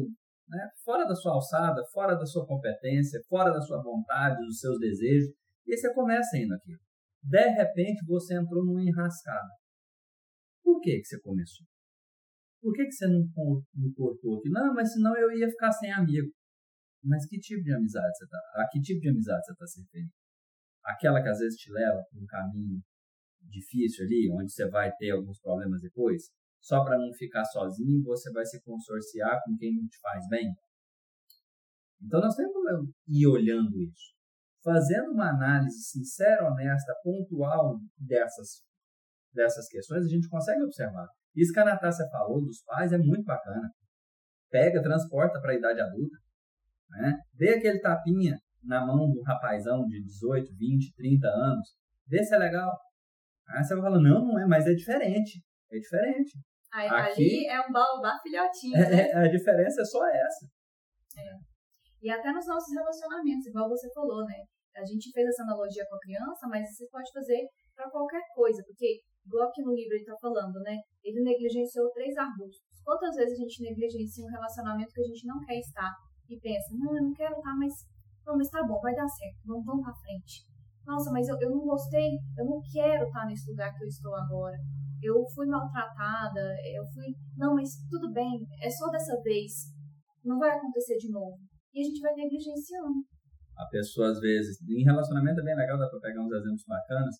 [0.47, 0.69] né?
[0.83, 5.33] fora da sua alçada, fora da sua competência, fora da sua vontade, dos seus desejos.
[5.67, 6.79] E você começa indo aquilo.
[7.21, 9.49] De repente você entrou numa enrascada.
[10.63, 11.67] Por que, que você começou?
[12.61, 13.19] Por que, que você não,
[13.75, 14.49] não cortou aqui?
[14.49, 16.31] Não, mas senão eu ia ficar sem amigo.
[17.03, 18.37] Mas que tipo de amizade você está?
[18.55, 20.11] A que tipo de amizade você está se referindo?
[20.83, 22.81] Aquela que às vezes te leva por um caminho
[23.41, 26.29] difícil ali, onde você vai ter alguns problemas depois,
[26.61, 30.53] só para não ficar sozinho, você vai se consorciar com quem não te faz bem.
[32.01, 32.53] Então nós temos
[33.05, 34.16] que ir olhando isso
[34.63, 38.63] fazendo uma análise sincera, honesta, pontual dessas,
[39.33, 41.07] dessas questões, a gente consegue observar.
[41.35, 43.69] Isso que a Natácia falou dos pais é muito bacana.
[44.49, 46.17] Pega, transporta para a idade adulta.
[46.89, 47.13] Né?
[47.33, 51.69] Dê aquele tapinha na mão do rapazão de 18, 20, 30 anos.
[52.07, 52.75] Vê se é legal.
[53.49, 55.41] Aí você vai falar, não, não é, mas é diferente.
[55.71, 56.39] É diferente.
[56.73, 58.75] Aí, Aqui, ali é um baobá filhotinho.
[58.77, 59.09] É, né?
[59.09, 60.45] é, a diferença é só essa.
[61.17, 61.56] É.
[62.01, 64.45] E até nos nossos relacionamentos, igual você falou, né?
[64.75, 68.61] A gente fez essa analogia com a criança, mas você pode fazer para qualquer coisa,
[68.65, 70.77] porque, igual que no livro ele está falando, né?
[71.03, 72.61] Ele negligenciou três arbustos.
[72.85, 75.91] Quantas vezes a gente negligencia um relacionamento que a gente não quer estar
[76.29, 77.73] e pensa, não, eu não quero estar, mas
[78.25, 80.45] não, mas tá bom, vai dar certo, vamos, vamos para frente.
[80.85, 84.13] Nossa, mas eu, eu não gostei, eu não quero estar nesse lugar que eu estou
[84.15, 84.57] agora.
[85.01, 86.41] Eu fui maltratada,
[86.73, 87.15] eu fui.
[87.37, 89.71] Não, mas tudo bem, é só dessa vez.
[90.23, 91.37] Não vai acontecer de novo.
[91.77, 93.05] E a gente vai negligenciando
[93.55, 97.15] A pessoa, às vezes, em relacionamento é bem legal, dá para pegar uns exemplos bacanas,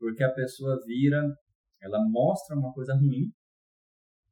[0.00, 1.22] porque a pessoa vira,
[1.82, 3.30] ela mostra uma coisa ruim,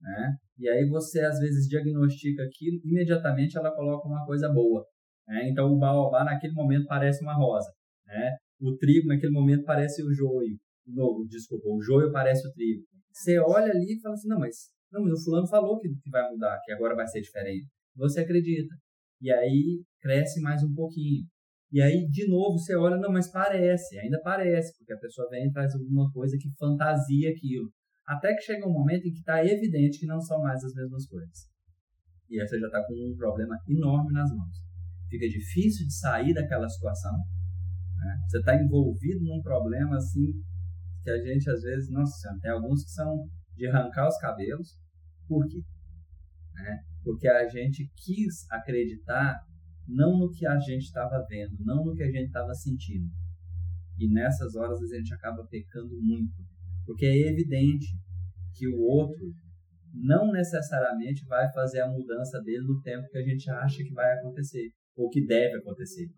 [0.00, 0.34] né?
[0.58, 4.86] E aí você, às vezes, diagnostica aquilo, imediatamente ela coloca uma coisa boa.
[5.28, 5.50] Né?
[5.50, 7.70] Então, o baobá, naquele momento, parece uma rosa,
[8.06, 8.34] né?
[8.58, 10.56] O trigo, naquele momento, parece o joio.
[10.86, 12.82] No, desculpa, o joio parece o trigo.
[13.12, 16.10] Você olha ali e fala assim, não, mas, não, mas o fulano falou que, que
[16.10, 17.68] vai mudar, que agora vai ser diferente.
[17.94, 18.74] Você acredita.
[19.20, 21.26] E aí cresce mais um pouquinho.
[21.72, 25.46] E aí, de novo, você olha, não, mas parece, ainda parece, porque a pessoa vem
[25.46, 27.70] e traz alguma coisa que fantasia aquilo.
[28.06, 31.06] Até que chega um momento em que está evidente que não são mais as mesmas
[31.06, 31.50] coisas.
[32.30, 34.56] E aí você já está com um problema enorme nas mãos.
[35.10, 37.12] Fica difícil de sair daquela situação.
[37.12, 38.16] Né?
[38.28, 40.32] Você está envolvido num problema assim
[41.02, 44.78] que a gente às vezes, nossa senhora, tem alguns que são de arrancar os cabelos.
[45.28, 45.62] Por quê?
[46.54, 46.84] Né?
[47.06, 49.38] Porque a gente quis acreditar
[49.86, 53.08] não no que a gente estava vendo, não no que a gente estava sentindo.
[53.96, 56.34] E nessas horas a gente acaba pecando muito,
[56.84, 57.86] porque é evidente
[58.52, 59.32] que o outro
[59.94, 64.12] não necessariamente vai fazer a mudança dele no tempo que a gente acha que vai
[64.14, 66.08] acontecer ou que deve acontecer.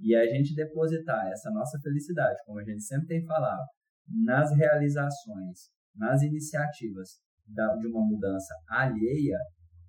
[0.00, 3.64] E a gente depositar essa nossa felicidade, como a gente sempre tem falado,
[4.08, 9.38] nas realizações, nas iniciativas de uma mudança alheia,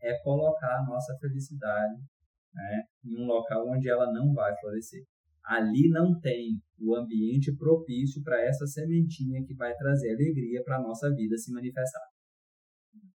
[0.01, 2.01] é colocar a nossa felicidade
[2.53, 5.03] né, em um local onde ela não vai florescer.
[5.43, 10.81] Ali não tem o ambiente propício para essa sementinha que vai trazer alegria para a
[10.81, 12.01] nossa vida se manifestar.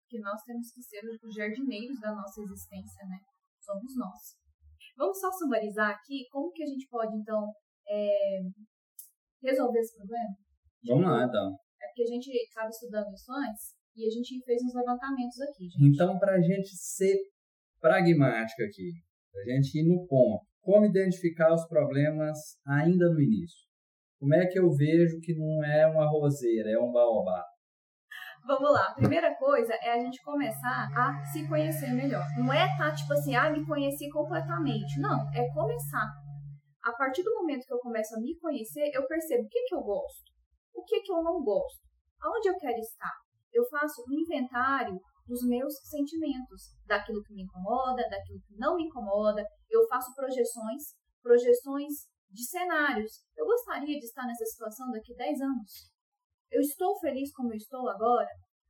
[0.09, 3.19] Que nós temos que ser os jardineiros da nossa existência, né?
[3.61, 4.37] Somos nós.
[4.97, 7.53] Vamos só sumarizar aqui como que a gente pode, então,
[7.89, 8.41] é,
[9.43, 10.35] resolver esse problema?
[10.87, 11.55] Vamos lá, então.
[11.81, 15.65] É porque a gente estava estudando isso antes e a gente fez uns levantamentos aqui,
[15.65, 15.95] gente.
[15.95, 17.17] Então, para a gente ser
[17.81, 18.93] pragmático aqui,
[19.33, 20.45] para a gente ir no ponto.
[20.63, 22.37] Como identificar os problemas
[22.67, 23.67] ainda no início?
[24.19, 27.45] Como é que eu vejo que não é uma roseira, é um baobá?
[28.47, 28.95] Vamos lá.
[28.95, 32.25] Primeira coisa é a gente começar a se conhecer melhor.
[32.39, 35.01] Não é tá tipo assim, ah, me conheci completamente.
[35.01, 36.09] Não, é começar.
[36.85, 39.75] A partir do momento que eu começo a me conhecer, eu percebo o que, que
[39.75, 40.33] eu gosto,
[40.75, 41.83] o que, que eu não gosto,
[42.23, 43.26] aonde eu quero estar.
[43.57, 48.85] Eu faço um inventário dos meus sentimentos, daquilo que me incomoda, daquilo que não me
[48.85, 49.43] incomoda.
[49.71, 50.93] Eu faço projeções,
[51.23, 53.25] projeções de cenários.
[53.35, 55.73] Eu gostaria de estar nessa situação daqui a 10 anos.
[56.53, 58.29] Eu estou feliz como eu estou agora?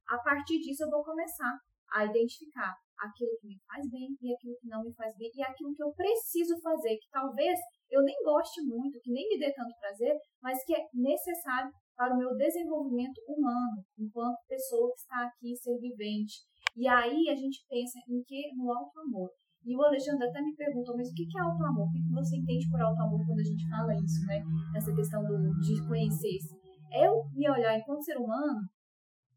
[0.08, 1.58] A partir disso eu vou começar
[1.90, 5.42] a identificar aquilo que me faz bem e aquilo que não me faz bem e
[5.42, 7.58] aquilo que eu preciso fazer, que talvez
[7.90, 12.14] eu nem goste muito, que nem me dê tanto prazer, mas que é necessário para
[12.14, 16.44] o meu desenvolvimento humano, enquanto pessoa que está aqui, ser vivente.
[16.76, 18.54] E aí a gente pensa em que?
[18.54, 19.30] No auto-amor.
[19.64, 21.88] E o Alexandre até me perguntou, mas o que é auto-amor?
[21.88, 24.40] O que você entende por auto-amor quando a gente fala isso, né?
[24.76, 26.54] Essa questão do, de conhecer-se.
[26.92, 28.60] Eu me olhar enquanto ser humano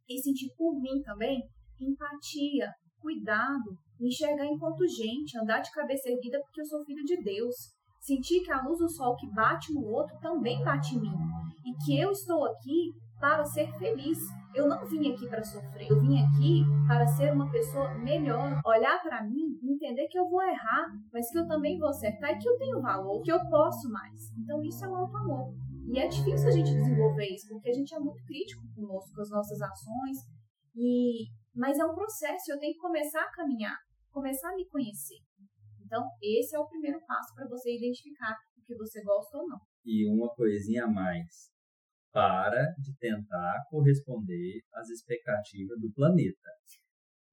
[0.08, 1.42] e sentir por mim também
[1.80, 7.24] empatia, cuidado, me enxergar enquanto gente, andar de cabeça erguida porque eu sou filho de
[7.24, 7.56] Deus.
[8.00, 11.14] Sentir que a luz do sol que bate no outro também bate em mim.
[11.66, 14.18] E que eu estou aqui para ser feliz.
[14.56, 19.00] Eu não vim aqui para sofrer, eu vim aqui para ser uma pessoa melhor, olhar
[19.00, 22.50] para mim, entender que eu vou errar, mas que eu também vou acertar e que
[22.50, 24.32] eu tenho valor, que eu posso mais.
[24.40, 25.54] Então isso é o alto amor.
[25.88, 29.22] E é difícil a gente desenvolver isso, porque a gente é muito crítico conosco, com
[29.22, 30.18] as nossas ações,
[30.76, 33.78] e mas é um processo, eu tenho que começar a caminhar,
[34.12, 35.18] começar a me conhecer.
[35.90, 39.58] Então, esse é o primeiro passo para você identificar o que você gosta ou não.
[39.84, 41.50] E uma coisinha a mais.
[42.14, 46.50] Para de tentar corresponder às expectativas do planeta.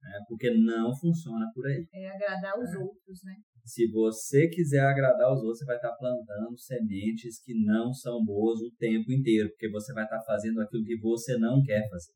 [0.01, 0.19] Né?
[0.27, 1.85] Porque não funciona por aí.
[1.93, 2.77] É agradar os é.
[2.79, 3.35] outros, né?
[3.63, 8.59] Se você quiser agradar os outros, você vai estar plantando sementes que não são boas
[8.61, 12.13] o tempo inteiro, porque você vai estar fazendo aquilo que você não quer fazer.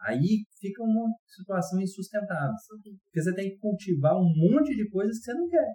[0.00, 2.54] Aí fica uma situação insustentável.
[3.04, 5.74] Porque você tem que cultivar um monte de coisas que você não quer.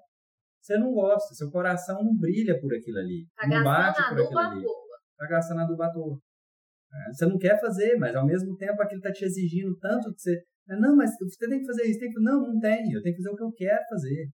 [0.62, 3.28] Você não gosta, seu coração não brilha por aquilo ali.
[3.36, 4.64] Tá não bate por aquilo ali.
[5.18, 6.18] Tá gastando a duba à toa.
[6.94, 10.22] É, você não quer fazer, mas ao mesmo tempo aquilo está te exigindo tanto que
[10.22, 10.42] você.
[10.68, 12.00] Não, mas você tem que fazer isso.
[12.00, 12.20] Tem que...
[12.22, 12.92] Não, não tem.
[12.94, 14.30] Eu tenho que fazer o que eu quero fazer.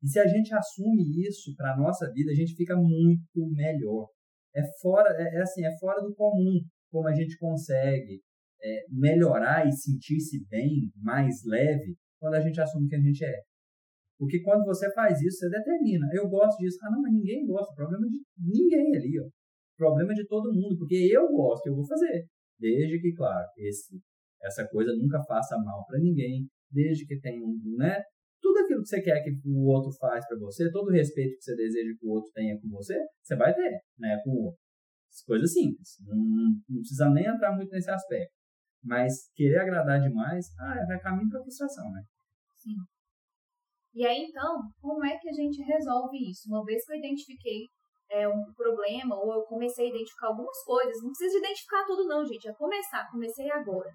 [0.00, 4.06] E se a gente assume isso para a nossa vida, a gente fica muito melhor.
[4.54, 6.60] É fora, é, é assim, é fora do comum
[6.90, 8.22] como a gente consegue
[8.64, 13.42] é, melhorar e sentir-se bem, mais leve, quando a gente assume que a gente é.
[14.18, 16.06] Porque quando você faz isso, você determina.
[16.14, 16.78] Eu gosto disso.
[16.82, 17.74] Ah, não, mas ninguém gosta.
[17.74, 19.28] Problema de ninguém ali, ó.
[19.76, 20.78] Problema de todo mundo.
[20.78, 22.24] Porque eu gosto, eu vou fazer.
[22.58, 24.00] Desde que, claro, esse,
[24.42, 26.48] essa coisa nunca faça mal para ninguém.
[26.70, 27.44] Desde que tenha,
[27.76, 28.00] né?
[28.44, 31.42] tudo aquilo que você quer que o outro faz para você, todo o respeito que
[31.42, 34.60] você deseja que o outro tenha com você, você vai ter, né, com o outro.
[35.26, 35.96] Coisa simples.
[36.04, 36.16] Não,
[36.68, 38.34] não precisa nem entrar muito nesse aspecto.
[38.84, 42.02] Mas querer agradar demais, ah, vai caminho para frustração, né?
[42.58, 42.76] Sim.
[43.94, 46.48] E aí, então, como é que a gente resolve isso?
[46.48, 47.68] Uma vez que eu identifiquei
[48.10, 52.24] é, um problema, ou eu comecei a identificar algumas coisas, não precisa identificar tudo não,
[52.24, 53.90] gente, é começar, comecei agora.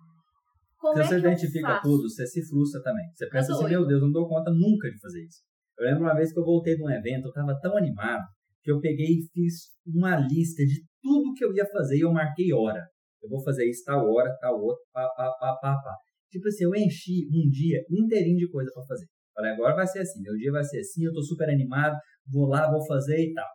[0.77, 3.05] Como Se é você identifica tudo, você se frustra também.
[3.13, 5.43] Você pensa assim, meu Deus, não dou conta nunca de fazer isso.
[5.77, 8.23] Eu lembro uma vez que eu voltei de um evento, eu estava tão animado,
[8.63, 12.11] que eu peguei e fiz uma lista de tudo que eu ia fazer e eu
[12.11, 12.81] marquei hora.
[13.21, 15.95] Eu vou fazer isso tal hora, tal outra, pá, pá, pá, pá, pá.
[16.29, 19.05] Tipo assim, eu enchi um dia inteirinho de coisa para fazer.
[19.33, 21.97] Falei, agora vai ser assim, meu dia vai ser assim, eu tô super animado,
[22.27, 23.47] vou lá, vou fazer e tal.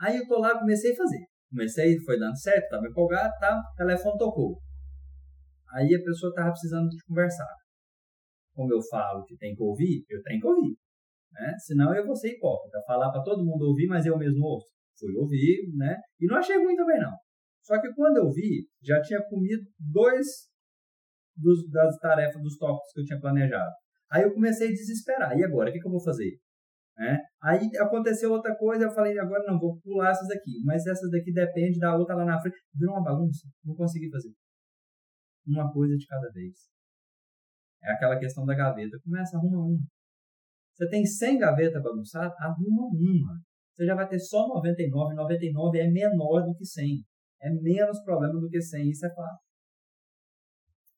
[0.00, 1.26] Aí eu tô lá, comecei a fazer.
[1.50, 3.58] Comecei, foi dando certo, tava empolgado, tá?
[3.58, 4.58] O telefone tocou.
[5.72, 7.48] Aí a pessoa tava precisando de conversar.
[8.54, 10.76] Como eu falo que tem que ouvir, eu tenho que ouvir.
[11.32, 11.54] Né?
[11.58, 14.68] Senão eu vou ser hipócrita, falar para todo mundo ouvir, mas eu mesmo ouço.
[14.98, 15.96] Fui ouvir, né?
[16.20, 17.12] E não achei ruim também não.
[17.68, 20.26] Só que quando eu vi, já tinha comido dois
[21.36, 23.70] dos, das tarefas, dos tópicos que eu tinha planejado.
[24.10, 25.36] Aí eu comecei a desesperar.
[25.36, 26.40] E agora, o que, que eu vou fazer?
[26.96, 27.18] Né?
[27.42, 30.62] Aí aconteceu outra coisa, eu falei, agora não, vou pular essas aqui.
[30.64, 32.56] Mas essas daqui depende da outra lá na frente.
[32.74, 34.32] Virou uma bagunça, não consegui fazer.
[35.46, 36.70] Uma coisa de cada vez.
[37.84, 38.98] É aquela questão da gaveta.
[39.04, 39.86] Começa, arruma uma.
[40.74, 43.38] Você tem 100 gavetas bagunçadas, arruma uma.
[43.74, 45.14] Você já vai ter só 99.
[45.14, 47.04] 99 é menor do que 100.
[47.40, 49.38] É menos problema do que 100, isso é fato.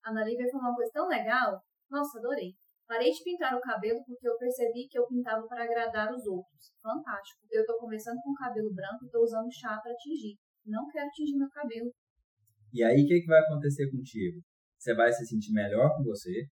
[0.04, 1.60] A Ana Lívia falou uma coisa tão legal.
[1.90, 2.54] Nossa, adorei.
[2.86, 6.72] Parei de pintar o cabelo porque eu percebi que eu pintava para agradar os outros.
[6.82, 7.46] Fantástico.
[7.50, 10.36] Eu tô começando com cabelo branco e tô usando chá para tingir.
[10.66, 11.92] Não quero tingir meu cabelo.
[12.72, 14.40] E aí, o que, que vai acontecer contigo?
[14.78, 16.46] Você vai se sentir melhor com você,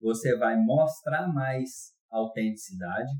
[0.00, 3.10] você vai mostrar mais autenticidade,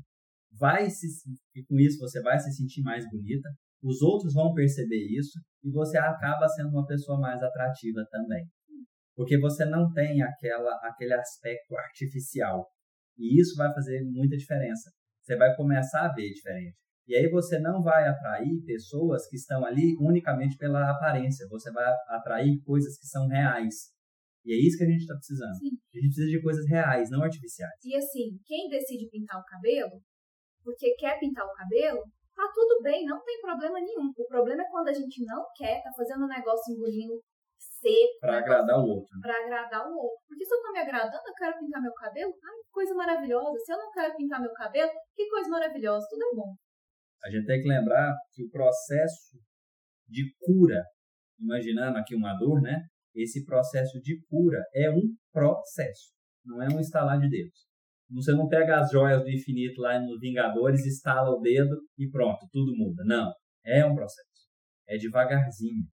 [0.51, 1.07] vai se,
[1.55, 3.49] e com isso você vai se sentir mais bonita,
[3.83, 8.45] os outros vão perceber isso e você acaba sendo uma pessoa mais atrativa também.
[9.15, 12.67] Porque você não tem aquela, aquele aspecto artificial.
[13.17, 14.89] E isso vai fazer muita diferença.
[15.21, 16.75] Você vai começar a ver diferente.
[17.07, 21.47] E aí você não vai atrair pessoas que estão ali unicamente pela aparência.
[21.49, 23.91] Você vai atrair coisas que são reais.
[24.45, 25.53] E é isso que a gente está precisando.
[25.55, 25.77] Sim.
[25.93, 27.73] A gente precisa de coisas reais, não artificiais.
[27.83, 30.01] E assim, quem decide pintar o cabelo,
[30.63, 32.01] porque quer pintar o cabelo,
[32.41, 34.09] tá tudo bem, não tem problema nenhum.
[34.17, 37.21] O problema é quando a gente não quer, tá fazendo um negócio engolindo
[37.59, 38.19] seco.
[38.19, 39.19] Pra agradar o outro.
[39.21, 40.25] Pra agradar o outro.
[40.27, 43.59] Porque se eu tô me agradando, eu quero pintar meu cabelo, ai, que coisa maravilhosa.
[43.59, 46.55] Se eu não quero pintar meu cabelo, que coisa maravilhosa, tudo é bom.
[47.23, 49.37] A gente tem que lembrar que o processo
[50.07, 50.83] de cura,
[51.39, 52.81] imaginando aqui uma dor, né?
[53.13, 56.13] Esse processo de cura é um processo,
[56.43, 57.70] não é um instalar de dedos.
[58.13, 62.45] Você não pega as joias do infinito lá nos Vingadores, instala o dedo e pronto,
[62.51, 63.03] tudo muda.
[63.05, 63.31] Não,
[63.65, 64.27] é um processo.
[64.87, 65.85] É devagarzinho.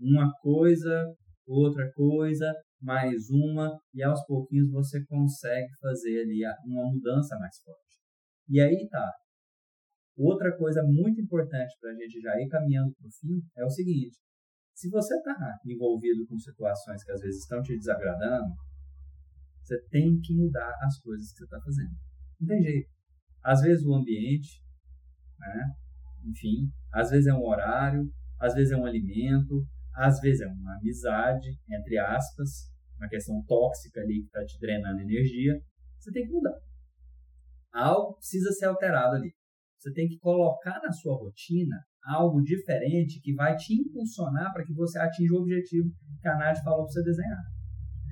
[0.00, 1.04] Uma coisa,
[1.46, 7.96] outra coisa, mais uma, e aos pouquinhos você consegue fazer ali uma mudança mais forte.
[8.48, 9.12] E aí tá.
[10.16, 13.70] Outra coisa muito importante para a gente já ir caminhando para o fim é o
[13.70, 14.16] seguinte:
[14.74, 15.34] se você está
[15.66, 18.54] envolvido com situações que às vezes estão te desagradando,
[19.66, 21.90] você tem que mudar as coisas que você está fazendo.
[22.40, 22.88] Não tem jeito.
[23.42, 24.62] Às vezes o ambiente,
[25.38, 25.74] né?
[26.24, 28.08] enfim, às vezes é um horário,
[28.38, 34.00] às vezes é um alimento, às vezes é uma amizade, entre aspas, uma questão tóxica
[34.00, 35.60] ali que está te drenando energia.
[35.98, 36.56] Você tem que mudar.
[37.72, 39.34] Algo precisa ser alterado ali.
[39.78, 44.72] Você tem que colocar na sua rotina algo diferente que vai te impulsionar para que
[44.72, 45.90] você atinja o objetivo
[46.20, 47.55] que a Nath falou para você desenhar.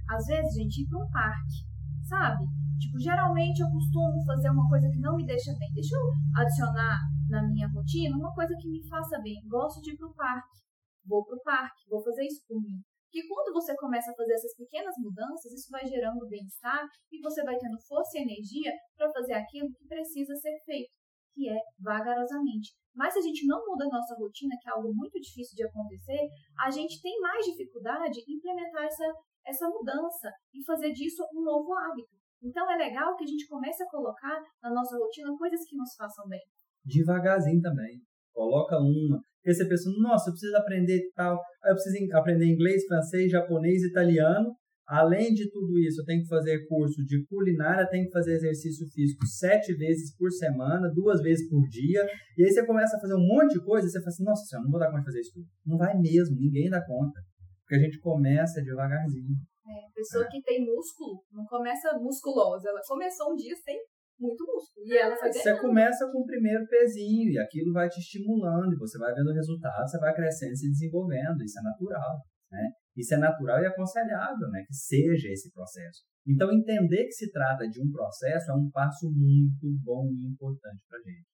[0.09, 1.65] Às vezes, gente, ir para um parque,
[2.09, 2.45] sabe?
[2.79, 5.73] Tipo, geralmente eu costumo fazer uma coisa que não me deixa bem.
[5.73, 9.41] Deixa eu adicionar na minha rotina uma coisa que me faça bem.
[9.49, 10.59] Gosto de ir para o parque.
[11.07, 12.81] Vou para o parque, vou fazer isso por mim.
[13.15, 16.83] Porque quando você começa a fazer essas pequenas mudanças, isso vai gerando bem-estar
[17.13, 20.91] e você vai tendo força e energia para fazer aquilo que precisa ser feito,
[21.33, 22.75] que é vagarosamente.
[22.93, 25.65] Mas se a gente não muda a nossa rotina, que é algo muito difícil de
[25.65, 26.27] acontecer,
[26.59, 29.07] a gente tem mais dificuldade em implementar essa,
[29.47, 32.15] essa mudança e fazer disso um novo hábito.
[32.43, 35.95] Então é legal que a gente comece a colocar na nossa rotina coisas que nos
[35.97, 36.41] façam bem.
[36.85, 38.01] Devagarzinho também.
[38.33, 39.21] Coloca uma.
[39.45, 44.55] Porque você pensa, nossa, eu preciso aprender tal, eu preciso aprender inglês, francês, japonês, italiano.
[44.87, 48.87] Além de tudo isso, eu tenho que fazer curso de culinária, tenho que fazer exercício
[48.91, 52.07] físico sete vezes por semana, duas vezes por dia.
[52.37, 54.45] E aí você começa a fazer um monte de coisa e você fala assim, nossa
[54.45, 55.47] senhora, não vou dar conta de fazer isso tudo.
[55.65, 57.19] Não vai mesmo, ninguém dá conta.
[57.65, 59.35] Porque a gente começa devagarzinho.
[59.67, 60.29] É, pessoa é.
[60.29, 62.69] que tem músculo, não começa musculosa.
[62.69, 63.81] Ela começou um dia sem
[64.21, 64.87] muito músculo.
[64.87, 68.79] E ela foi Você começa com o primeiro pezinho e aquilo vai te estimulando, e
[68.79, 71.43] você vai vendo o resultado, você vai crescendo e se desenvolvendo.
[71.43, 72.71] Isso é natural, né?
[72.97, 74.63] Isso é natural e aconselhável, né?
[74.67, 76.03] Que seja esse processo.
[76.27, 80.83] Então, entender que se trata de um processo é um passo muito bom e importante
[80.89, 81.34] para gente.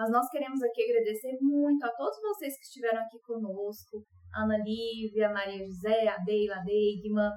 [0.00, 4.02] Mas nós queremos aqui agradecer muito a todos vocês que estiveram aqui conosco.
[4.34, 7.28] A Ana Lívia, a Maria José, a Deila Deigman,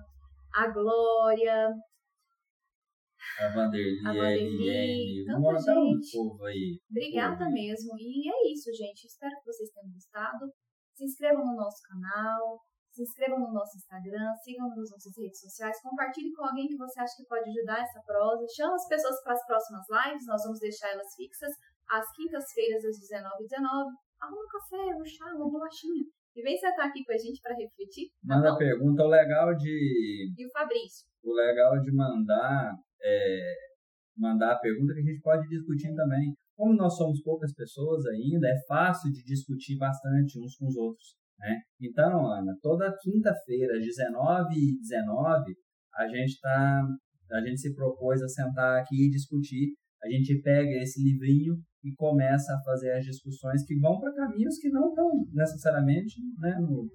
[0.55, 1.67] a Glória,
[3.41, 6.15] A Vanderly, A a Vanderly, Eliane, tanta um gente.
[6.15, 6.79] povo aí.
[6.89, 7.99] Obrigada mesmo.
[7.99, 9.07] E é isso, gente.
[9.11, 10.47] Espero que vocês tenham gostado.
[10.95, 12.61] Se inscrevam no nosso canal,
[12.93, 17.01] se inscrevam no nosso Instagram, sigam nas nossas redes sociais, compartilhe com alguém que você
[17.01, 18.45] acha que pode ajudar essa prosa.
[18.55, 21.51] Chama as pessoas para as próximas lives, nós vamos deixar elas fixas
[21.89, 23.91] às quintas-feiras às 19h19.
[24.21, 26.05] Arruma um café, um chá, uma bolachinha.
[26.35, 28.09] E vem sentar aqui com a gente para refletir.
[28.27, 29.03] Tá Manda pergunta.
[29.03, 31.05] O legal de E o Fabrício.
[31.23, 32.73] o legal de mandar
[33.03, 33.53] é,
[34.17, 36.33] mandar a pergunta que a gente pode discutir também.
[36.55, 41.15] Como nós somos poucas pessoas ainda, é fácil de discutir bastante uns com os outros.
[41.39, 41.59] Né?
[41.81, 45.43] Então, Ana, toda quinta-feira, às 19h19,
[45.95, 46.83] a gente tá,
[47.31, 49.73] a gente se propôs a sentar aqui e discutir.
[50.03, 54.57] A gente pega esse livrinho e começa a fazer as discussões que vão para caminhos
[54.57, 56.89] que não estão necessariamente né, no,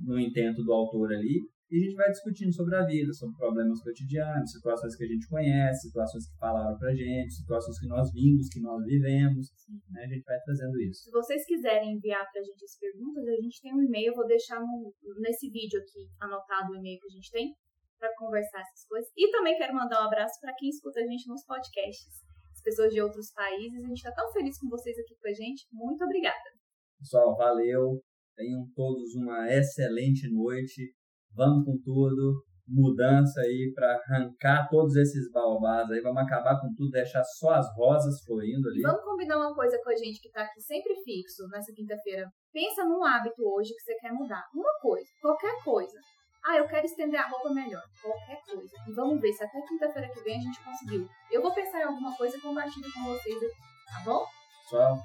[0.00, 3.82] no intento do autor ali, e a gente vai discutindo sobre a vida, sobre problemas
[3.82, 8.48] cotidianos, situações que a gente conhece, situações que falaram pra gente, situações que nós vimos,
[8.48, 9.48] que nós vivemos,
[9.90, 10.04] né?
[10.04, 11.04] A gente vai trazendo isso.
[11.04, 14.26] Se vocês quiserem enviar pra gente as perguntas, a gente tem um e-mail, eu vou
[14.26, 17.52] deixar no- nesse vídeo aqui anotado o e-mail que a gente tem
[17.98, 19.10] para conversar essas coisas.
[19.14, 22.27] E também quero mandar um abraço para quem escuta a gente nos podcasts.
[22.58, 25.32] As pessoas de outros países, a gente tá tão feliz com vocês aqui com a
[25.32, 25.64] gente.
[25.70, 26.50] Muito obrigada.
[26.98, 28.02] Pessoal, valeu.
[28.34, 30.92] Tenham todos uma excelente noite.
[31.32, 32.42] Vamos com tudo.
[32.66, 36.00] Mudança aí para arrancar todos esses baobás aí.
[36.00, 38.82] Vamos acabar com tudo, deixar só as rosas florindo ali.
[38.82, 42.28] Vamos combinar uma coisa com a gente que tá aqui sempre fixo nessa quinta-feira.
[42.52, 44.44] Pensa num hábito hoje que você quer mudar.
[44.52, 45.96] Uma coisa, qualquer coisa.
[46.44, 47.82] Ah, eu quero estender a roupa melhor.
[48.02, 48.76] Qualquer coisa.
[48.88, 51.08] E vamos ver se até quinta-feira que vem a gente conseguiu.
[51.30, 53.56] Eu vou pensar em alguma coisa e compartilho com vocês aqui,
[53.92, 54.24] tá bom?
[54.62, 54.98] Pessoal,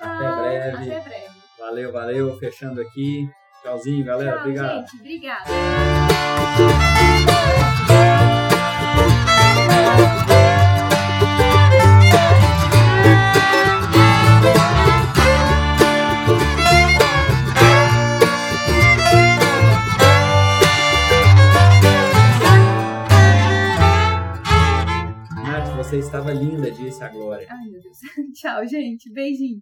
[0.00, 0.92] até breve.
[0.92, 1.40] Até breve.
[1.58, 2.38] Valeu, valeu.
[2.38, 3.28] Fechando aqui.
[3.62, 4.32] Tchauzinho, galera.
[4.32, 4.80] Tchau, Obrigado.
[4.80, 4.96] gente.
[5.00, 5.50] Obrigada.
[25.90, 27.48] Você estava linda, disse a Glória.
[27.50, 27.98] Ai, meu Deus.
[28.34, 29.12] Tchau, gente.
[29.12, 29.60] Beijinho.